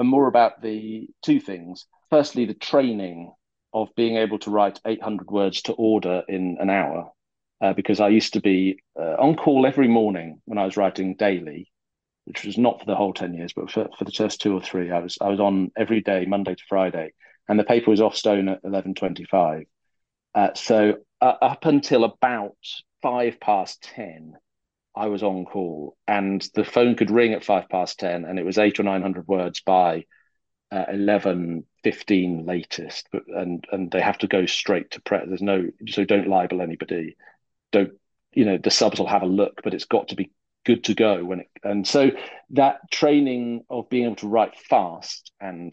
[0.00, 3.32] more about the two things firstly the training
[3.72, 7.10] of being able to write 800 words to order in an hour
[7.60, 11.14] uh, because i used to be uh, on call every morning when i was writing
[11.16, 11.70] daily
[12.30, 14.60] which was not for the whole 10 years, but for, for the first two or
[14.60, 17.12] three, I was I was on every day, Monday to Friday,
[17.48, 19.64] and the paper was off stone at 11.25.
[20.32, 22.56] Uh, so uh, up until about
[23.02, 24.34] five past 10,
[24.94, 28.44] I was on call and the phone could ring at five past 10 and it
[28.44, 30.04] was eight or 900 words by
[30.72, 33.08] uh, 11, 15 latest.
[33.12, 35.24] But, and, and they have to go straight to press.
[35.26, 37.16] There's no, so don't libel anybody.
[37.72, 37.92] Don't,
[38.32, 40.30] you know, the subs will have a look, but it's got to be
[40.64, 42.10] good to go when it and so
[42.50, 45.72] that training of being able to write fast and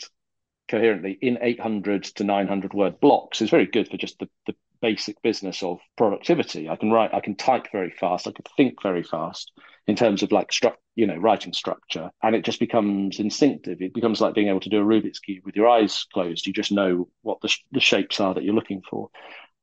[0.69, 5.21] coherently in 800 to 900 word blocks is very good for just the, the basic
[5.21, 9.03] business of productivity i can write i can type very fast i can think very
[9.03, 9.51] fast
[9.87, 13.93] in terms of like stru- you know writing structure and it just becomes instinctive it
[13.93, 16.71] becomes like being able to do a rubik's cube with your eyes closed you just
[16.71, 19.09] know what the, sh- the shapes are that you're looking for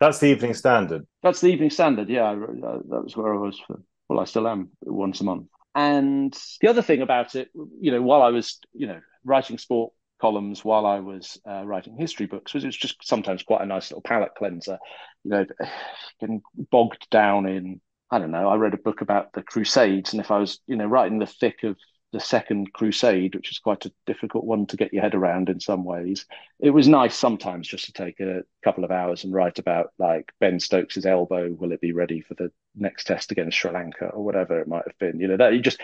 [0.00, 1.06] That's the Evening Standard.
[1.22, 2.08] That's the Evening Standard.
[2.08, 3.80] Yeah, I, that was where I was for.
[4.08, 5.46] Well, I still am once a month.
[5.74, 7.48] And the other thing about it,
[7.80, 11.96] you know, while I was, you know, writing sport columns while I was uh, writing
[11.96, 14.78] history books was it was just sometimes quite a nice little palate cleanser.
[15.24, 15.46] You know,
[16.20, 18.48] getting bogged down in I don't know.
[18.48, 21.18] I read a book about the Crusades, and if I was you know right in
[21.18, 21.76] the thick of
[22.14, 25.58] the Second Crusade, which is quite a difficult one to get your head around in
[25.58, 26.26] some ways.
[26.60, 30.30] It was nice sometimes just to take a couple of hours and write about like
[30.38, 31.50] Ben Stokes's elbow.
[31.50, 34.84] Will it be ready for the next test against Sri Lanka or whatever it might
[34.86, 35.18] have been?
[35.18, 35.80] You know that you just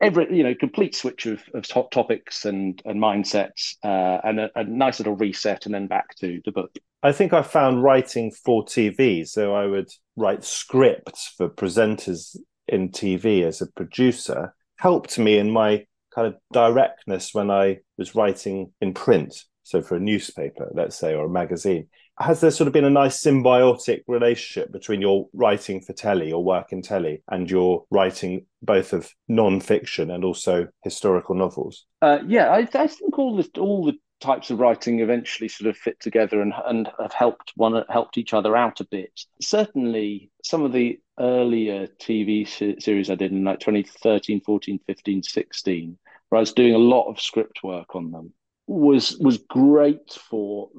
[0.00, 4.50] every you know complete switch of, of top topics and and mindsets uh, and a,
[4.54, 6.70] a, nice little reset and then back to the book.
[7.02, 12.36] I think i found writing for tv so i would write scripts for presenters
[12.68, 18.14] in tv as a producer helped me in my kind of directness when i was
[18.14, 19.44] writing in print.
[19.62, 22.90] So for a newspaper let's say or a magazine has there sort of been a
[22.90, 28.46] nice symbiotic relationship between your writing for telly, or work in telly, and your writing
[28.62, 31.84] both of non-fiction and also historical novels?
[32.00, 35.76] Uh, yeah, I, I, think all the all the types of writing eventually sort of
[35.76, 39.12] fit together and and have helped one helped each other out a bit.
[39.42, 42.46] Certainly, some of the earlier TV
[42.82, 45.98] series I did in like 2013, 14, 15, 16,
[46.28, 48.32] where I was doing a lot of script work on them
[48.66, 50.70] was was great for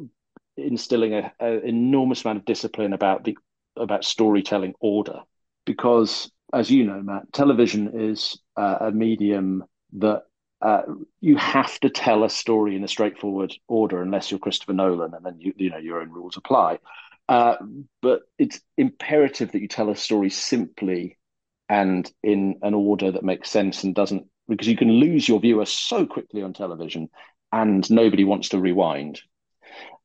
[0.57, 3.37] instilling an enormous amount of discipline about the
[3.75, 5.21] about storytelling order.
[5.65, 10.23] Because as you know matt television is uh, a medium that
[10.61, 10.81] uh,
[11.21, 15.23] you have to tell a story in a straightforward order unless you're christopher nolan and
[15.25, 16.79] then you you know your own rules apply.
[17.29, 17.57] Uh,
[18.01, 21.17] but it's imperative that you tell a story simply
[21.67, 25.65] and in an order that makes sense and doesn't because you can lose your viewer
[25.65, 27.09] so quickly on television
[27.51, 29.21] and nobody wants to rewind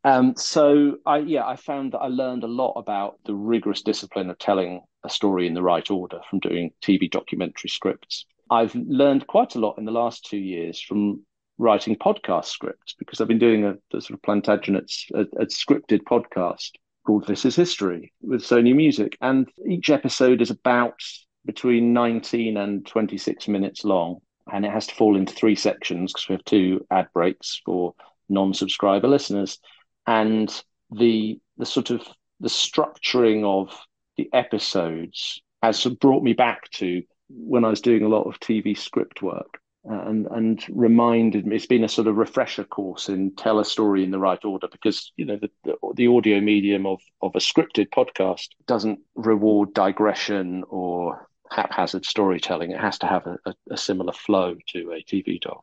[0.05, 4.31] um, so I yeah, I found that I learned a lot about the rigorous discipline
[4.31, 8.25] of telling a story in the right order from doing TV documentary scripts.
[8.51, 11.25] I've learned quite a lot in the last two years from
[11.59, 16.03] writing podcast scripts because I've been doing a, a sort of Plantagenet a, a scripted
[16.03, 16.71] podcast
[17.07, 21.01] called This Is History with Sony Music, and each episode is about
[21.45, 24.19] between 19 and 26 minutes long,
[24.53, 27.95] and it has to fall into three sections because we have two ad breaks for
[28.29, 29.59] non-subscriber listeners
[30.07, 32.07] and the the sort of
[32.41, 33.77] the structuring of
[34.17, 38.77] the episodes has brought me back to when I was doing a lot of TV
[38.77, 43.35] script work uh, and and reminded me it's been a sort of refresher course in
[43.37, 46.87] tell a story in the right order because you know the, the, the audio medium
[46.87, 52.71] of of a scripted podcast doesn't reward digression or haphazard storytelling.
[52.71, 55.63] It has to have a, a, a similar flow to a TV doc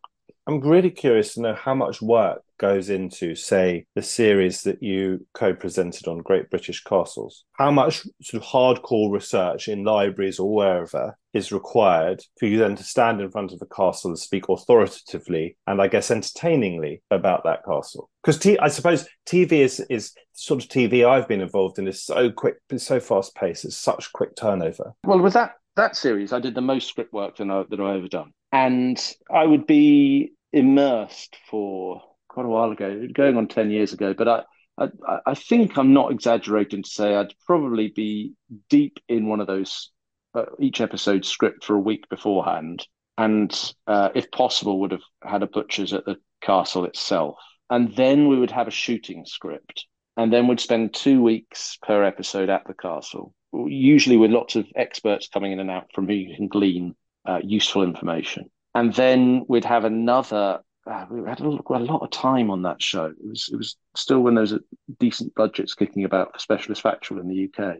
[0.49, 5.27] I'm really curious to know how much work goes into, say, the series that you
[5.35, 7.45] co presented on Great British Castles.
[7.53, 12.75] How much sort of hardcore research in libraries or wherever is required for you then
[12.77, 17.43] to stand in front of a castle and speak authoritatively and I guess entertainingly about
[17.43, 18.09] that castle?
[18.23, 22.01] Because t- I suppose TV is is sort of TV I've been involved in is
[22.01, 24.95] so quick, so fast paced, it's such quick turnover.
[25.05, 27.97] Well, with that that series, I did the most script work that, I, that I've
[27.97, 28.99] ever done, and
[29.31, 34.27] I would be immersed for quite a while ago, going on 10 years ago, but
[34.27, 34.43] I,
[34.77, 38.33] I, I think I'm not exaggerating to say I'd probably be
[38.69, 39.91] deep in one of those
[40.35, 42.85] uh, each episode script for a week beforehand,
[43.17, 47.37] and uh, if possible, would have had a butcher's at the castle itself,
[47.69, 49.85] and then we would have a shooting script,
[50.17, 54.67] and then we'd spend two weeks per episode at the castle, usually with lots of
[54.75, 59.45] experts coming in and out from who you can glean uh, useful information and then
[59.47, 60.61] we'd have another.
[60.89, 63.05] Uh, we had a, a, lot of time on that show.
[63.05, 64.61] It was it was still when there was a
[64.99, 67.77] decent budgets kicking about for specialist factual in the UK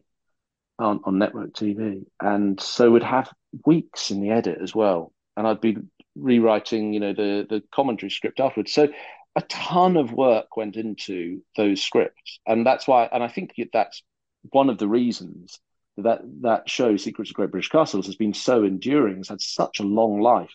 [0.78, 3.32] on, on network TV, and so we'd have
[3.65, 5.78] weeks in the edit as well, and I'd be
[6.15, 8.73] rewriting, you know, the the commentary script afterwards.
[8.73, 8.89] So
[9.36, 14.04] a ton of work went into those scripts, and that's why, and I think that's
[14.52, 15.60] one of the reasons
[15.97, 19.80] that that show, Secrets of Great British Castles, has been so enduring, has had such
[19.80, 20.54] a long life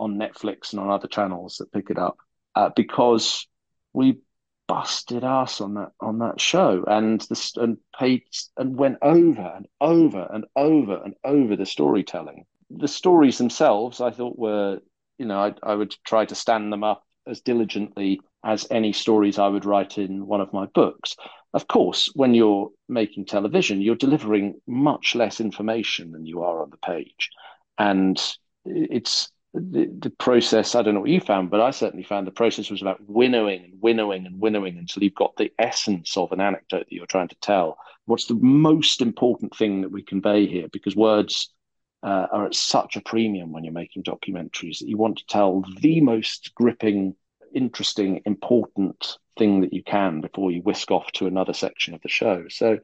[0.00, 2.16] on Netflix and on other channels that pick it up
[2.56, 3.46] uh, because
[3.92, 4.18] we
[4.66, 8.22] busted ass on that on that show and and paid
[8.56, 12.46] and went over and over and over and over the storytelling.
[12.70, 14.78] The stories themselves, I thought were
[15.18, 19.38] you know I, I would try to stand them up as diligently as any stories
[19.38, 21.16] I would write in one of my books.
[21.52, 26.70] Of course, when you're making television, you're delivering much less information than you are on
[26.70, 27.30] the page,
[27.76, 28.16] and
[28.64, 32.32] it's the, the process, I don't know what you found, but I certainly found the
[32.32, 36.40] process was about winnowing and winnowing and winnowing until you've got the essence of an
[36.40, 40.68] anecdote that you're trying to tell what's the most important thing that we convey here?
[40.72, 41.52] Because words
[42.02, 45.64] uh, are at such a premium when you're making documentaries that you want to tell
[45.80, 47.14] the most gripping,
[47.54, 52.08] interesting, important thing that you can before you whisk off to another section of the
[52.08, 52.44] show.
[52.48, 52.78] So,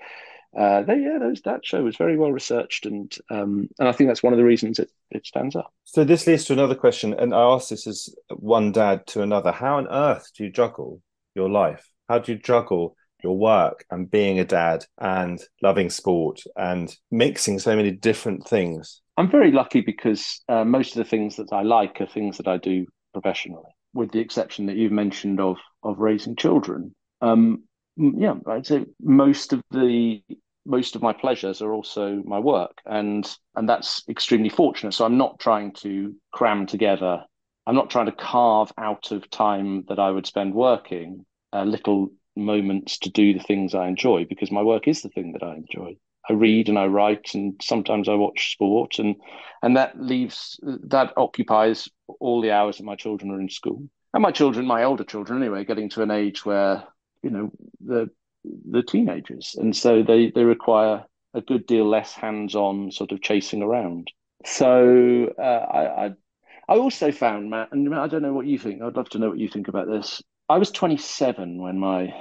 [0.56, 4.08] uh, they, yeah, those, that show was very well researched, and um, and I think
[4.08, 5.72] that's one of the reasons it, it stands up.
[5.84, 9.52] So this leads to another question, and I ask this as one dad to another:
[9.52, 11.02] How on earth do you juggle
[11.34, 11.86] your life?
[12.08, 17.58] How do you juggle your work and being a dad and loving sport and mixing
[17.58, 19.02] so many different things?
[19.18, 22.48] I'm very lucky because uh, most of the things that I like are things that
[22.48, 26.94] I do professionally, with the exception that you've mentioned of of raising children.
[27.20, 27.64] Um,
[27.96, 30.22] yeah, I'd say most of the
[30.66, 34.92] most of my pleasures are also my work, and and that's extremely fortunate.
[34.92, 37.24] So I'm not trying to cram together.
[37.66, 42.10] I'm not trying to carve out of time that I would spend working uh, little
[42.36, 45.54] moments to do the things I enjoy because my work is the thing that I
[45.54, 45.96] enjoy.
[46.28, 49.16] I read and I write and sometimes I watch sport and
[49.62, 51.88] and that leaves that occupies
[52.20, 53.88] all the hours that my children are in school.
[54.12, 56.84] And my children, my older children anyway, getting to an age where,
[57.22, 57.50] you know,
[57.80, 58.10] the
[58.70, 59.56] the teenagers.
[59.58, 64.10] And so they they require a good deal less hands-on sort of chasing around.
[64.44, 66.10] So uh, I, I
[66.68, 68.82] I also found Matt, and I don't know what you think.
[68.82, 70.22] I'd love to know what you think about this.
[70.48, 72.12] I was 27 when my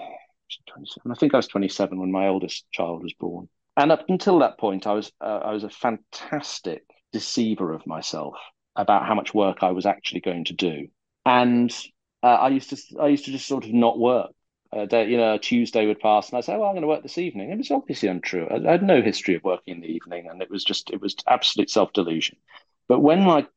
[0.68, 1.12] 27.
[1.12, 3.50] I think I was 27 when my oldest child was born.
[3.78, 8.36] And up until that point, I was uh, I was a fantastic deceiver of myself
[8.76, 10.88] about how much work I was actually going to do.
[11.26, 11.76] And
[12.22, 14.32] uh, I used to I used to just sort of not work.
[14.76, 17.02] A day, you know, Tuesday would pass, and I'd say, "Well, I'm going to work
[17.02, 18.48] this evening." It was obviously untrue.
[18.50, 21.02] I, I had no history of working in the evening, and it was just it
[21.02, 22.38] was absolute self delusion.
[22.88, 23.48] But when my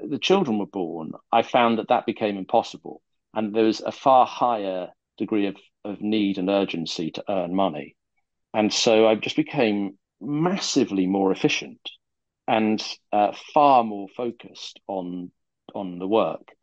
[0.00, 3.02] the children were born, I found that that became impossible,
[3.34, 7.96] and there was a far higher degree of of need and urgency to earn money.
[8.54, 11.90] And so I just became massively more efficient
[12.48, 12.82] and
[13.12, 15.32] uh, far more focused on
[15.74, 16.54] on the work.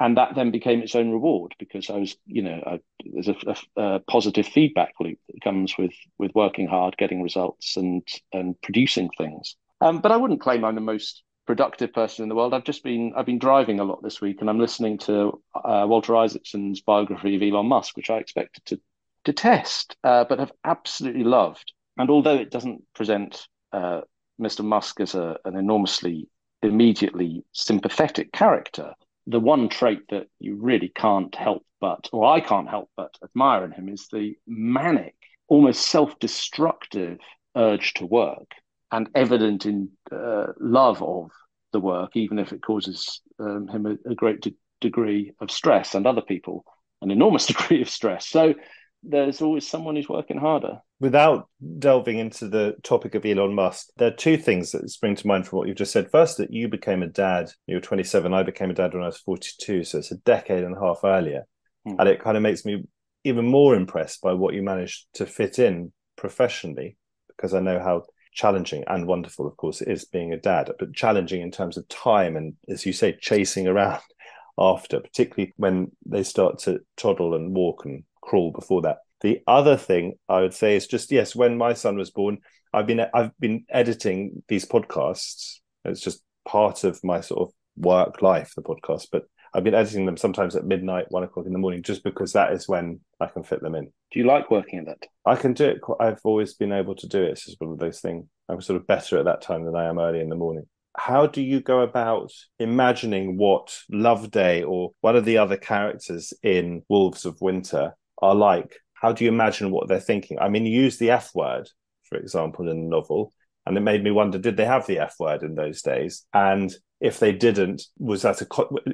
[0.00, 3.36] And that then became its own reward because I was, you know, I, there's a,
[3.46, 8.60] a, a, positive feedback loop that comes with with working hard, getting results, and and
[8.62, 9.56] producing things.
[9.80, 12.54] Um, but I wouldn't claim I'm the most productive person in the world.
[12.54, 15.84] I've just been I've been driving a lot this week, and I'm listening to uh,
[15.88, 18.80] Walter Isaacson's biography of Elon Musk, which I expected to
[19.24, 21.72] detest, uh, but have absolutely loved.
[21.96, 24.02] And although it doesn't present uh,
[24.40, 24.64] Mr.
[24.64, 26.28] Musk as a, an enormously
[26.62, 28.94] immediately sympathetic character,
[29.28, 33.64] the one trait that you really can't help but, or I can't help but admire
[33.64, 35.14] in him is the manic,
[35.48, 37.18] almost self-destructive
[37.56, 38.50] urge to work
[38.90, 41.30] and evident in uh, love of
[41.72, 45.94] the work, even if it causes um, him a, a great de- degree of stress
[45.94, 46.64] and other people
[47.02, 48.26] an enormous degree of stress.
[48.26, 48.54] So
[49.02, 50.80] there's always someone who's working harder.
[51.00, 55.26] Without delving into the topic of Elon Musk, there are two things that spring to
[55.26, 56.10] mind from what you've just said.
[56.10, 59.06] First, that you became a dad, you were 27, I became a dad when I
[59.06, 61.44] was 42, so it's a decade and a half earlier.
[61.86, 61.94] Hmm.
[61.98, 62.84] And it kind of makes me
[63.24, 66.96] even more impressed by what you managed to fit in professionally,
[67.28, 70.94] because I know how challenging and wonderful, of course, it is being a dad, but
[70.94, 74.00] challenging in terms of time and, as you say, chasing around
[74.58, 78.98] after, particularly when they start to toddle and walk and crawl before that.
[79.20, 82.38] The other thing I would say is just yes, when my son was born,
[82.72, 85.56] I've been I've been editing these podcasts.
[85.84, 89.08] It's just part of my sort of work life, the podcast.
[89.10, 89.24] But
[89.54, 92.52] I've been editing them sometimes at midnight, one o'clock in the morning, just because that
[92.52, 93.86] is when I can fit them in.
[94.12, 95.06] Do you like working at that?
[95.24, 95.80] I can do it.
[95.98, 97.30] I've always been able to do it.
[97.30, 98.26] It's just one of those things.
[98.48, 100.64] I'm sort of better at that time than I am early in the morning.
[100.96, 106.82] How do you go about imagining what Loveday or one of the other characters in
[106.88, 108.76] Wolves of Winter are like?
[108.94, 110.38] How do you imagine what they're thinking?
[110.38, 111.70] I mean, you use the F word,
[112.04, 113.32] for example, in the novel,
[113.64, 116.26] and it made me wonder: did they have the F word in those days?
[116.32, 118.46] And if they didn't, was that a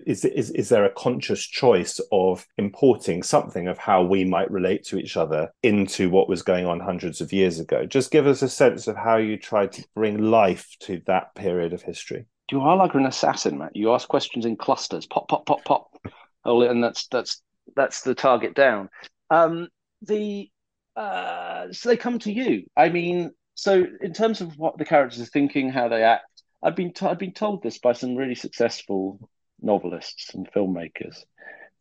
[0.07, 4.85] is is is there a conscious choice of importing something of how we might relate
[4.85, 7.87] to each other into what was going on hundreds of years ago?
[7.87, 11.73] Just give us a sense of how you tried to bring life to that period
[11.73, 12.27] of history.
[12.51, 13.75] You are like an assassin, Matt.
[13.75, 15.97] You ask questions in clusters, pop, pop, pop, pop,
[16.45, 17.41] and that's that's
[17.75, 18.91] that's the target down.
[19.35, 19.69] Um,
[20.03, 20.51] the
[20.97, 22.65] uh, so they come to you.
[22.77, 26.77] I mean, so in terms of what the characters are thinking, how they act, I've
[26.77, 29.29] been t- I've been told this by some really successful
[29.61, 31.25] novelists and filmmakers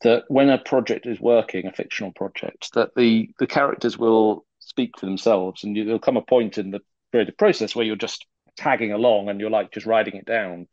[0.02, 4.98] that when a project is working, a fictional project, that the the characters will speak
[4.98, 6.82] for themselves, and you, there'll come a point in the
[7.12, 8.26] creative process where you're just
[8.58, 10.68] tagging along and you're like just writing it down.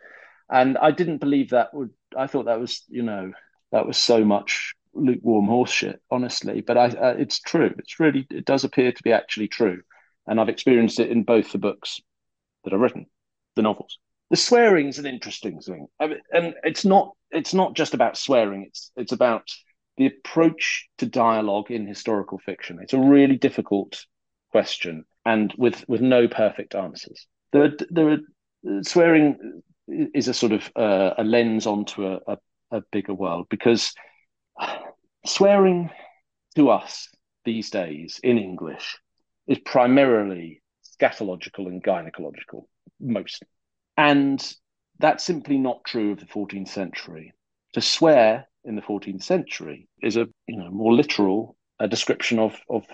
[0.51, 1.91] And I didn't believe that would.
[2.17, 3.33] I thought that was you know
[3.71, 6.61] that was so much lukewarm horseshit, honestly.
[6.61, 6.87] But I,
[7.19, 7.75] it's true.
[7.79, 9.83] It's really it does appear to be actually true.
[10.27, 12.01] and I've experienced it in both the books
[12.65, 13.07] that I've written,
[13.57, 13.99] the novels.
[14.31, 18.17] The swearing is an interesting thing, I mean, and it's not it's not just about
[18.17, 18.65] swearing.
[18.69, 19.49] It's it's about
[19.97, 22.79] the approach to dialogue in historical fiction.
[22.81, 24.07] It's a really difficult
[24.53, 27.27] question, and with with no perfect answers.
[27.53, 32.39] There are, there are swearing is a sort of uh, a lens onto a, a,
[32.71, 33.93] a bigger world because
[35.27, 35.91] swearing
[36.57, 37.09] to us
[37.45, 38.99] these days in English
[39.47, 42.65] is primarily scatological and gynecological,
[43.01, 43.49] mostly.
[43.97, 44.41] And
[44.99, 47.33] that's simply not true of the 14th century.
[47.75, 52.57] To swear in the 14th century is a you know more literal a description of
[52.69, 52.85] of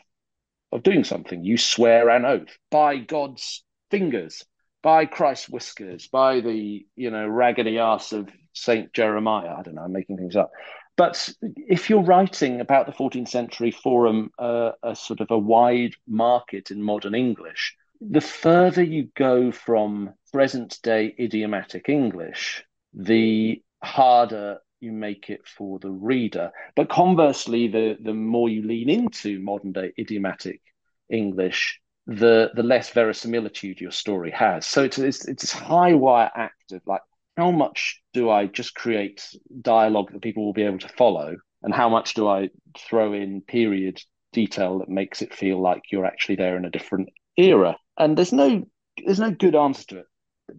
[0.72, 1.44] of doing something.
[1.44, 4.44] You swear an oath by God's fingers,
[4.82, 9.54] by Christ's whiskers, by the you know raggedy ass of Saint Jeremiah.
[9.58, 9.82] I don't know.
[9.82, 10.50] I'm making things up.
[10.97, 15.94] But if you're writing about the 14th century forum, uh, a sort of a wide
[16.07, 24.59] market in modern English, the further you go from present day idiomatic English, the harder
[24.80, 26.51] you make it for the reader.
[26.74, 30.61] But conversely, the, the more you lean into modern day idiomatic
[31.09, 34.66] English, the the less verisimilitude your story has.
[34.66, 37.01] So it's it's, it's high wire act of like
[37.37, 39.28] how much do I just create
[39.61, 43.43] dialogue that people will be able to follow, and how much do I throw in
[43.43, 44.01] period
[44.32, 47.76] detail that makes it feel like you're actually there in a different era?
[47.99, 48.64] And there's no
[49.05, 50.07] there's no good answer to it.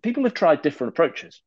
[0.03, 1.41] People have tried different approaches.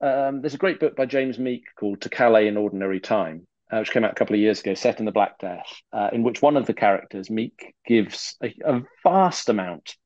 [0.00, 3.78] Um, there's a great book by James Meek called To Calais in Ordinary Time, uh,
[3.78, 6.22] which came out a couple of years ago, set in the Black Death, uh, in
[6.22, 9.96] which one of the characters, Meek, gives a, a vast amount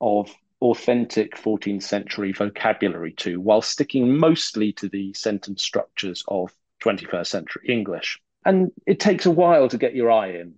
[0.00, 0.30] of
[0.60, 6.52] authentic 14th century vocabulary to, while sticking mostly to the sentence structures of
[6.82, 8.20] 21st century English.
[8.44, 10.54] And it takes a while to get your eye in.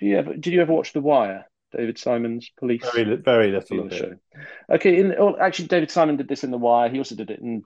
[0.00, 1.46] Did you ever, did you ever watch The Wire?
[1.76, 2.82] David Simon's police.
[2.94, 3.88] Very, very little.
[3.90, 4.14] Show.
[4.70, 6.88] Okay, in, well, actually, David Simon did this in The Wire.
[6.88, 7.64] He also did it in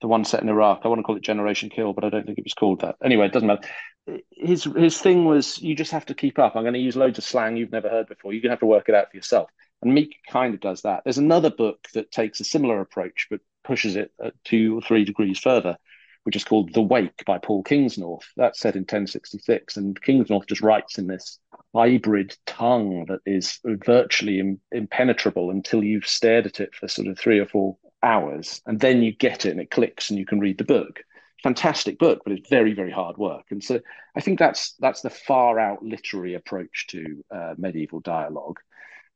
[0.00, 0.82] the one set in Iraq.
[0.84, 2.96] I want to call it Generation Kill, but I don't think it was called that.
[3.02, 3.66] Anyway, it doesn't matter.
[4.30, 6.56] His his thing was you just have to keep up.
[6.56, 8.32] I'm going to use loads of slang you've never heard before.
[8.32, 9.50] You're going to have to work it out for yourself.
[9.84, 11.02] And Meek kind of does that.
[11.04, 14.12] There's another book that takes a similar approach, but pushes it
[14.44, 15.76] two or three degrees further,
[16.24, 18.24] which is called The Wake by Paul Kingsnorth.
[18.36, 19.76] That's set in 1066.
[19.76, 21.38] And Kingsnorth just writes in this
[21.74, 27.18] hybrid tongue that is virtually Im- impenetrable until you've stared at it for sort of
[27.18, 28.62] three or four hours.
[28.66, 31.00] And then you get it and it clicks and you can read the book.
[31.42, 33.44] Fantastic book, but it's very, very hard work.
[33.50, 33.80] And so
[34.16, 38.60] I think that's that's the far out literary approach to uh, medieval dialogue.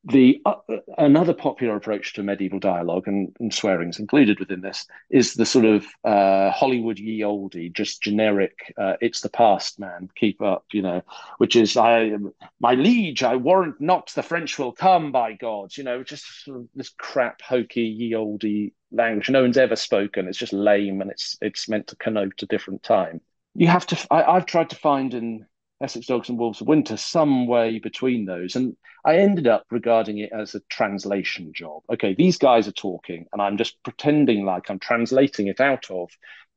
[0.05, 0.55] The uh,
[0.97, 5.65] another popular approach to medieval dialogue, and, and swearing's included within this, is the sort
[5.65, 8.73] of uh, Hollywood ye oldie, just generic.
[8.79, 10.09] Uh, it's the past, man.
[10.15, 11.03] Keep up, you know.
[11.39, 12.13] Which is, I,
[12.61, 15.11] my liege, I warrant not the French will come.
[15.13, 19.59] By God, you know, just sort of this crap, hokey ye oldie language no one's
[19.59, 20.29] ever spoken.
[20.29, 23.21] It's just lame, and it's it's meant to connote a different time.
[23.55, 24.07] You have to.
[24.11, 25.47] I, I've tried to find in
[25.81, 28.57] Essex Dogs and Wolves of Winter, some way between those.
[28.57, 31.83] And I ended up regarding it as a translation job.
[31.91, 36.11] Okay, these guys are talking, and I'm just pretending like I'm translating it out of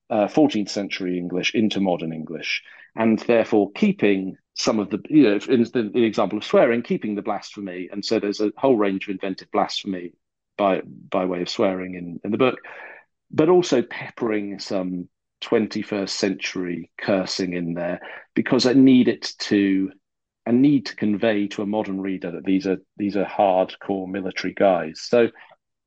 [0.09, 2.63] uh, 14th century English into modern English,
[2.95, 7.15] and therefore keeping some of the, you know, in the, the example of swearing, keeping
[7.15, 7.89] the blasphemy.
[7.91, 10.13] And so there's a whole range of invented blasphemy
[10.57, 12.59] by by way of swearing in, in the book,
[13.29, 15.07] but also peppering some
[15.41, 17.99] 21st century cursing in there
[18.35, 19.91] because I need it to
[20.45, 24.53] I need to convey to a modern reader that these are these are hardcore military
[24.53, 25.01] guys.
[25.01, 25.29] So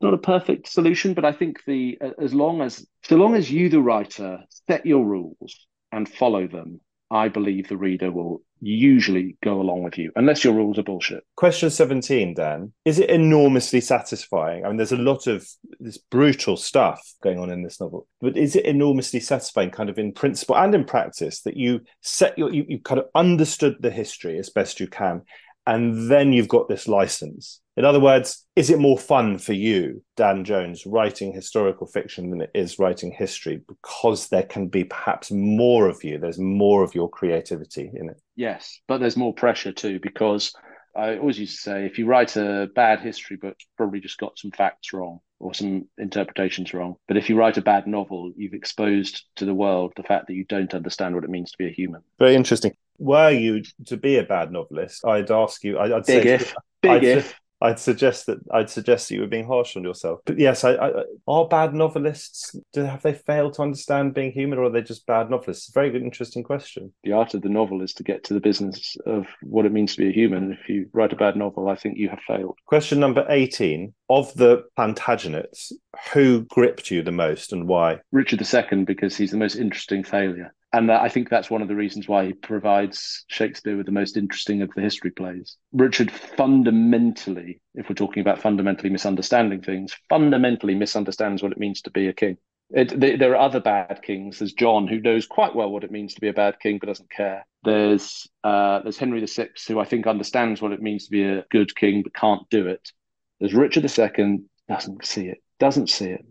[0.01, 3.69] not a perfect solution, but I think the as long as so long as you
[3.69, 6.81] the writer set your rules and follow them,
[7.11, 11.23] I believe the reader will usually go along with you, unless your rules are bullshit.
[11.37, 12.73] Question 17, Dan.
[12.85, 14.65] Is it enormously satisfying?
[14.65, 15.47] I mean, there's a lot of
[15.81, 19.99] this brutal stuff going on in this novel, but is it enormously satisfying, kind of
[19.99, 23.91] in principle and in practice, that you set your, you, you kind of understood the
[23.91, 25.23] history as best you can,
[25.67, 27.61] and then you've got this license?
[27.77, 32.41] In other words, is it more fun for you, Dan Jones, writing historical fiction than
[32.41, 36.19] it is writing history because there can be perhaps more of you?
[36.19, 38.21] There's more of your creativity in it.
[38.37, 40.53] Yes, but there's more pressure too because
[40.97, 44.39] I always used to say if you write a bad history book, probably just got
[44.39, 46.95] some facts wrong or some interpretations wrong.
[47.09, 50.35] But if you write a bad novel, you've exposed to the world the fact that
[50.35, 52.03] you don't understand what it means to be a human.
[52.19, 52.77] Very interesting.
[52.99, 55.79] Were you to be a bad novelist, I'd ask you.
[55.81, 56.55] I'd, Big say if.
[56.81, 57.41] Big I'd, if.
[57.65, 60.21] I'd suggest that I'd suggest that you were being harsh on yourself.
[60.27, 60.91] But yes, I, I,
[61.27, 62.55] are bad novelists.
[62.75, 65.73] Do have they failed to understand being human, or are they just bad novelists?
[65.73, 66.93] Very good, interesting question.
[67.05, 69.95] The art of the novel is to get to the business of what it means
[69.95, 70.53] to be a human.
[70.53, 72.59] If you write a bad novel, I think you have failed.
[72.67, 75.73] Question number eighteen: Of the Plantagenets,
[76.13, 78.01] who gripped you the most, and why?
[78.13, 81.77] Richard II, because he's the most interesting failure and I think that's one of the
[81.77, 85.57] reasons why he provides Shakespeare with the most interesting of the history plays.
[85.73, 91.93] Richard fundamentally, if we're talking about fundamentally misunderstanding things, fundamentally misunderstands what it means to
[91.93, 92.39] be a king.
[92.71, 94.41] It, there are other bad kings.
[94.41, 96.89] There's John, who knows quite well what it means to be a bad king, but
[96.89, 97.47] doesn't care.
[97.63, 101.45] There's uh, there's Henry VI, who I think understands what it means to be a
[101.53, 102.91] good king, but can't do it.
[103.39, 106.25] There's Richard II, doesn't see it, doesn't see it.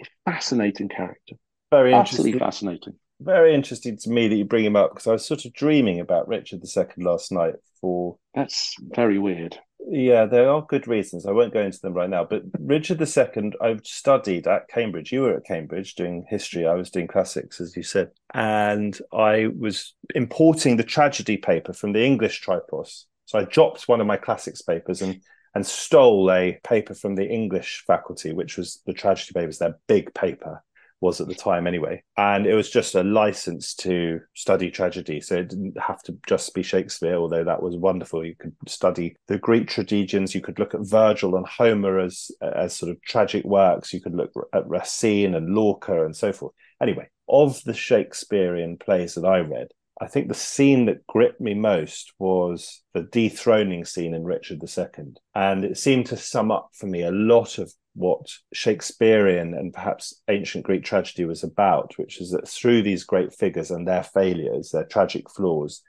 [0.00, 1.34] A fascinating character.
[1.72, 5.26] Very Absolutely fascinating very interesting to me that you bring him up because I was
[5.26, 9.58] sort of dreaming about Richard II last night for that's very weird.
[9.90, 11.24] Yeah, there are good reasons.
[11.24, 12.24] I won't go into them right now.
[12.24, 15.12] But Richard II, I've studied at Cambridge.
[15.12, 16.66] You were at Cambridge doing history.
[16.66, 18.10] I was doing classics, as you said.
[18.34, 23.04] And I was importing the tragedy paper from the English Tripos.
[23.24, 25.20] So I dropped one of my classics papers and
[25.54, 30.12] and stole a paper from the English faculty, which was the tragedy papers, their big
[30.12, 30.62] paper
[31.00, 32.02] was at the time anyway.
[32.16, 35.20] And it was just a license to study tragedy.
[35.20, 38.24] So it didn't have to just be Shakespeare, although that was wonderful.
[38.24, 42.76] You could study the Greek tragedians, you could look at Virgil and Homer as, as
[42.76, 46.54] sort of tragic works, you could look at Racine and Lorca and so forth.
[46.80, 49.68] Anyway, of the Shakespearean plays that I read,
[50.00, 55.14] I think the scene that gripped me most was the dethroning scene in Richard II.
[55.34, 60.14] And it seemed to sum up for me a lot of what Shakespearean and perhaps
[60.28, 64.70] ancient Greek tragedy was about, which is that through these great figures and their failures,
[64.70, 65.82] their tragic flaws,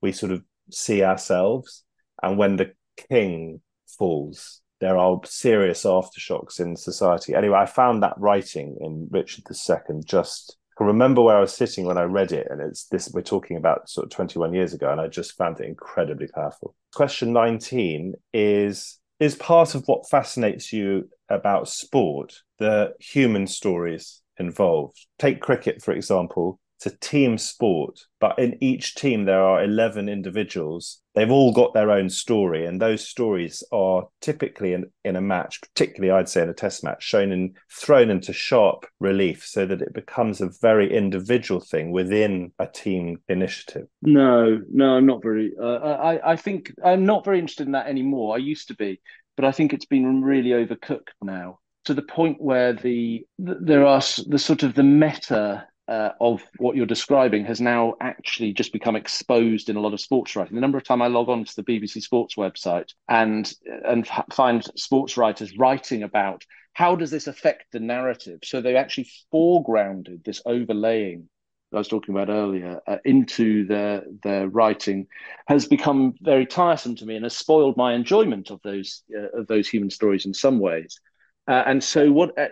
[0.00, 1.84] we sort of see ourselves.
[2.22, 2.72] And when the
[3.10, 3.60] king
[3.98, 7.34] falls, there are serious aftershocks in society.
[7.34, 11.86] Anyway, I found that writing in Richard II just I remember where I was sitting
[11.86, 14.90] when I read it, and it's this we're talking about sort of 21 years ago,
[14.90, 16.76] and I just found it incredibly powerful.
[16.94, 25.06] Question 19 is is part of what fascinates you about sport the human stories involved.
[25.18, 26.60] Take cricket, for example.
[26.78, 31.00] It's a team sport, but in each team there are 11 individuals.
[31.16, 35.60] They've all got their own story, and those stories are typically in, in a match,
[35.60, 39.82] particularly I'd say in a test match, shown in thrown into sharp relief so that
[39.82, 43.88] it becomes a very individual thing within a team initiative.
[44.02, 45.54] No, no, I'm not very.
[45.60, 48.36] Uh, I I think I'm not very interested in that anymore.
[48.36, 49.00] I used to be,
[49.36, 54.02] but I think it's been really overcooked now to the point where the there are
[54.28, 58.96] the sort of the meta uh, of what you're describing has now actually just become
[58.96, 60.54] exposed in a lot of sports writing.
[60.54, 63.50] The number of time I log on to the BBC Sports website and
[63.84, 69.08] and find sports writers writing about how does this affect the narrative, so they actually
[69.32, 71.28] foregrounded this overlaying
[71.72, 75.06] I was talking about earlier uh, into their their writing
[75.48, 79.46] has become very tiresome to me and has spoiled my enjoyment of those uh, of
[79.48, 80.98] those human stories in some ways.
[81.46, 82.48] Uh, and so, what uh,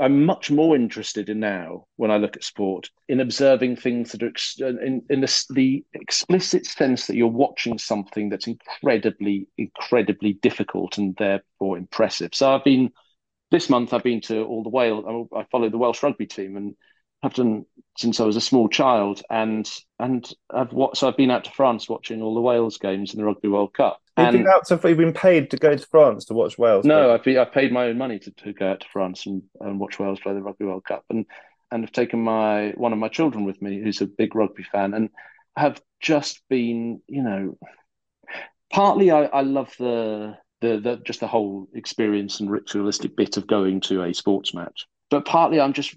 [0.00, 4.22] I'm much more interested in now, when I look at sport, in observing things that
[4.22, 9.48] are ex- uh, in, in the, the explicit sense that you're watching something that's incredibly,
[9.58, 12.30] incredibly difficult and therefore impressive.
[12.32, 12.92] So I've been
[13.50, 13.92] this month.
[13.92, 15.28] I've been to all the Wales.
[15.34, 16.76] I follow the Welsh rugby team, and
[17.22, 17.64] have done
[17.96, 19.68] since I was a small child, and
[19.98, 20.98] and I've watched.
[20.98, 23.74] So I've been out to France watching all the Wales games in the Rugby World
[23.74, 24.00] Cup.
[24.18, 26.84] You've been out to, you've been paid to go to France to watch Wales.
[26.84, 29.42] No, I've been, I've paid my own money to, to go out to France and,
[29.60, 31.26] and watch Wales play the Rugby World Cup, and
[31.70, 34.94] and have taken my one of my children with me, who's a big rugby fan,
[34.94, 35.10] and
[35.56, 37.58] have just been, you know,
[38.72, 43.46] partly I, I love the, the the just the whole experience and ritualistic bit of
[43.46, 45.94] going to a sports match but partly I'm just,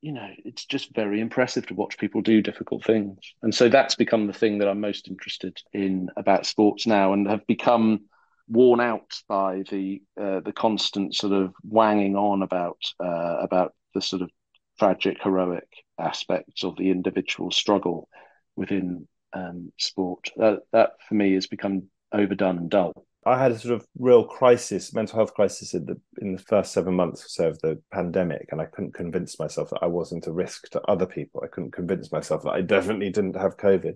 [0.00, 3.18] you know, it's just very impressive to watch people do difficult things.
[3.42, 7.28] And so that's become the thing that I'm most interested in about sports now and
[7.28, 8.06] have become
[8.48, 14.02] worn out by the uh, the constant sort of wanging on about uh, about the
[14.02, 14.30] sort of
[14.78, 18.08] tragic heroic aspects of the individual struggle
[18.56, 20.30] within um, sport.
[20.36, 23.06] That, that for me has become overdone and dull.
[23.24, 26.72] I had a sort of real crisis, mental health crisis in the in the first
[26.72, 30.26] seven months or so of the pandemic, and I couldn't convince myself that I wasn't
[30.26, 31.42] a risk to other people.
[31.44, 33.94] I couldn't convince myself that I definitely didn't have COVID,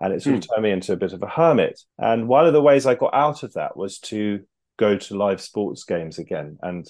[0.00, 0.54] and it sort of hmm.
[0.54, 1.80] turned me into a bit of a hermit.
[1.98, 4.40] And one of the ways I got out of that was to
[4.78, 6.88] go to live sports games again, and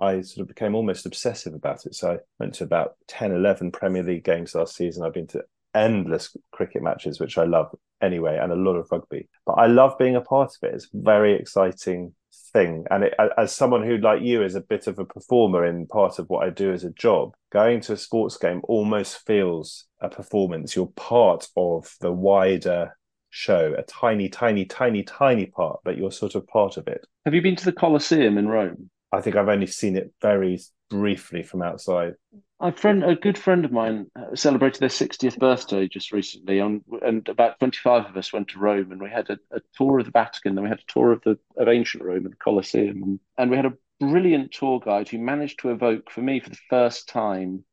[0.00, 1.94] I sort of became almost obsessive about it.
[1.94, 5.04] So I went to about 10, 11 Premier League games last season.
[5.04, 9.28] I've been to endless cricket matches, which I love anyway, and a lot of rugby.
[9.46, 10.74] But I love being a part of it.
[10.74, 12.14] It's a very exciting
[12.52, 12.84] thing.
[12.90, 16.18] And it, as someone who, like you, is a bit of a performer in part
[16.18, 20.08] of what I do as a job, going to a sports game almost feels a
[20.08, 20.74] performance.
[20.74, 22.96] You're part of the wider
[23.30, 27.06] show, a tiny, tiny, tiny, tiny part, but you're sort of part of it.
[27.24, 28.90] Have you been to the Colosseum in Rome?
[29.12, 32.14] I think I've only seen it very briefly from outside.
[32.60, 36.82] A friend, a good friend of mine, uh, celebrated their 60th birthday just recently, and,
[37.02, 40.06] and about 25 of us went to Rome, and we had a, a tour of
[40.06, 43.02] the Vatican, then we had a tour of the of ancient Rome and the Colosseum,
[43.02, 46.50] and, and we had a brilliant tour guide who managed to evoke for me for
[46.50, 47.64] the first time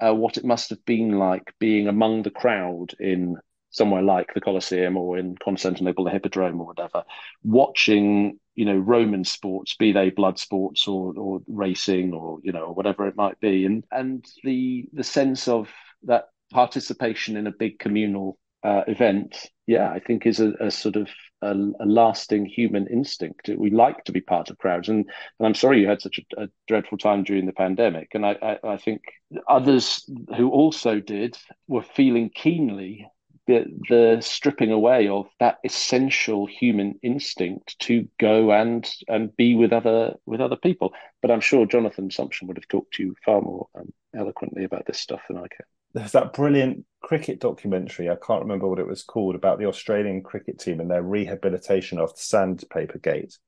[0.00, 3.36] uh, what it must have been like being among the crowd in
[3.74, 7.04] somewhere like the Colosseum or in Constantinople, the Hippodrome or whatever,
[7.42, 12.72] watching you know Roman sports, be they blood sports or or racing or you know
[12.72, 15.68] whatever it might be, and and the the sense of
[16.04, 20.96] that participation in a big communal uh, event, yeah, I think is a, a sort
[20.96, 21.08] of
[21.42, 21.50] a,
[21.80, 23.50] a, lasting human instinct.
[23.54, 25.04] We like to be part of crowds, and,
[25.38, 28.08] and I'm sorry you had such a, a dreadful time during the pandemic.
[28.14, 29.02] And I, I, I think
[29.48, 31.36] others who also did
[31.68, 33.06] were feeling keenly
[33.46, 39.72] the, the stripping away of that essential human instinct to go and and be with
[39.72, 40.92] other with other people.
[41.20, 44.86] But I'm sure Jonathan Sumption would have talked to you far more um, eloquently about
[44.86, 45.66] this stuff than I can.
[45.92, 48.10] There's that brilliant cricket documentary.
[48.10, 51.98] I can't remember what it was called about the Australian cricket team and their rehabilitation
[51.98, 53.38] of the sandpaper gate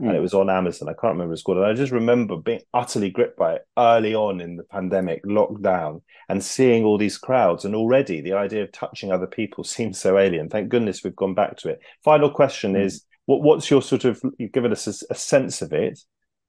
[0.00, 0.06] mm.
[0.06, 0.22] and it hmm.
[0.22, 0.88] was on Amazon.
[0.88, 1.58] I can't remember it's called.
[1.58, 6.02] And I just remember being utterly gripped by it early on in the pandemic, lockdown,
[6.28, 7.64] and seeing all these crowds.
[7.64, 10.48] And already the idea of touching other people seems so alien.
[10.48, 11.80] Thank goodness we've gone back to it.
[12.04, 12.84] Final question mm.
[12.84, 16.00] is what, what's your sort of, you've given us a, a sense of it,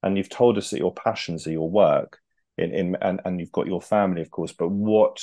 [0.02, 2.20] and you've told us that your passions are your work.
[2.56, 5.18] In, in and, and you've got your family, of course, but what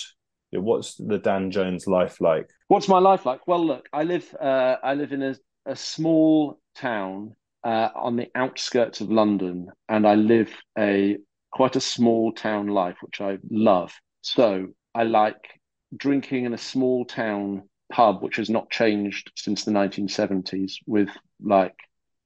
[0.58, 2.50] what's the Dan Jones life like?
[2.68, 3.46] What's my life like?
[3.46, 8.28] Well, look, I live uh, I live in a, a small town uh, on the
[8.34, 11.18] outskirts of London, and I live a
[11.52, 13.92] quite a small town life, which I love.
[14.22, 15.60] So I like
[15.96, 21.10] drinking in a small town pub, which has not changed since the 1970s, with
[21.42, 21.74] like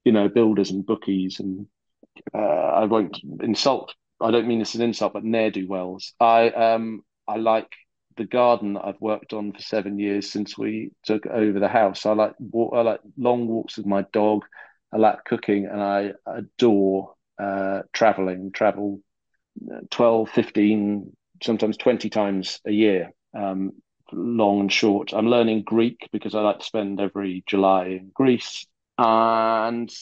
[0.05, 1.67] you know builders and bookies, and
[2.33, 3.93] uh, I won't insult.
[4.21, 6.13] I don't mean this as an insult, but ne'er do wells.
[6.19, 7.71] I um I like
[8.17, 12.05] the garden that I've worked on for seven years since we took over the house.
[12.05, 12.33] I like
[12.73, 14.45] I like long walks with my dog.
[14.95, 19.01] I like cooking and I adore uh, traveling, travel
[19.69, 21.11] uh, 12, 15,
[21.43, 23.73] sometimes 20 times a year, um,
[24.13, 25.13] long and short.
[25.13, 28.65] I'm learning Greek because I like to spend every July in Greece.
[28.97, 29.93] And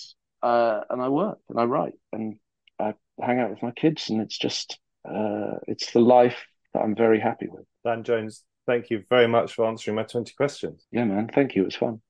[0.43, 2.35] uh, and I work and I write and
[2.79, 4.77] I hang out with my kids and it's just
[5.09, 7.65] uh, it's the life that I'm very happy with.
[7.83, 10.85] Dan Jones, thank you very much for answering my 20 questions.
[10.91, 11.31] Yeah, man.
[11.33, 11.63] Thank you.
[11.63, 12.01] It was fun.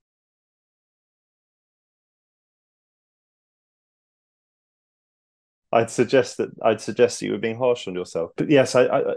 [5.74, 8.30] I'd suggest that I'd suggest that you were being harsh on yourself.
[8.36, 9.14] But yes, I, I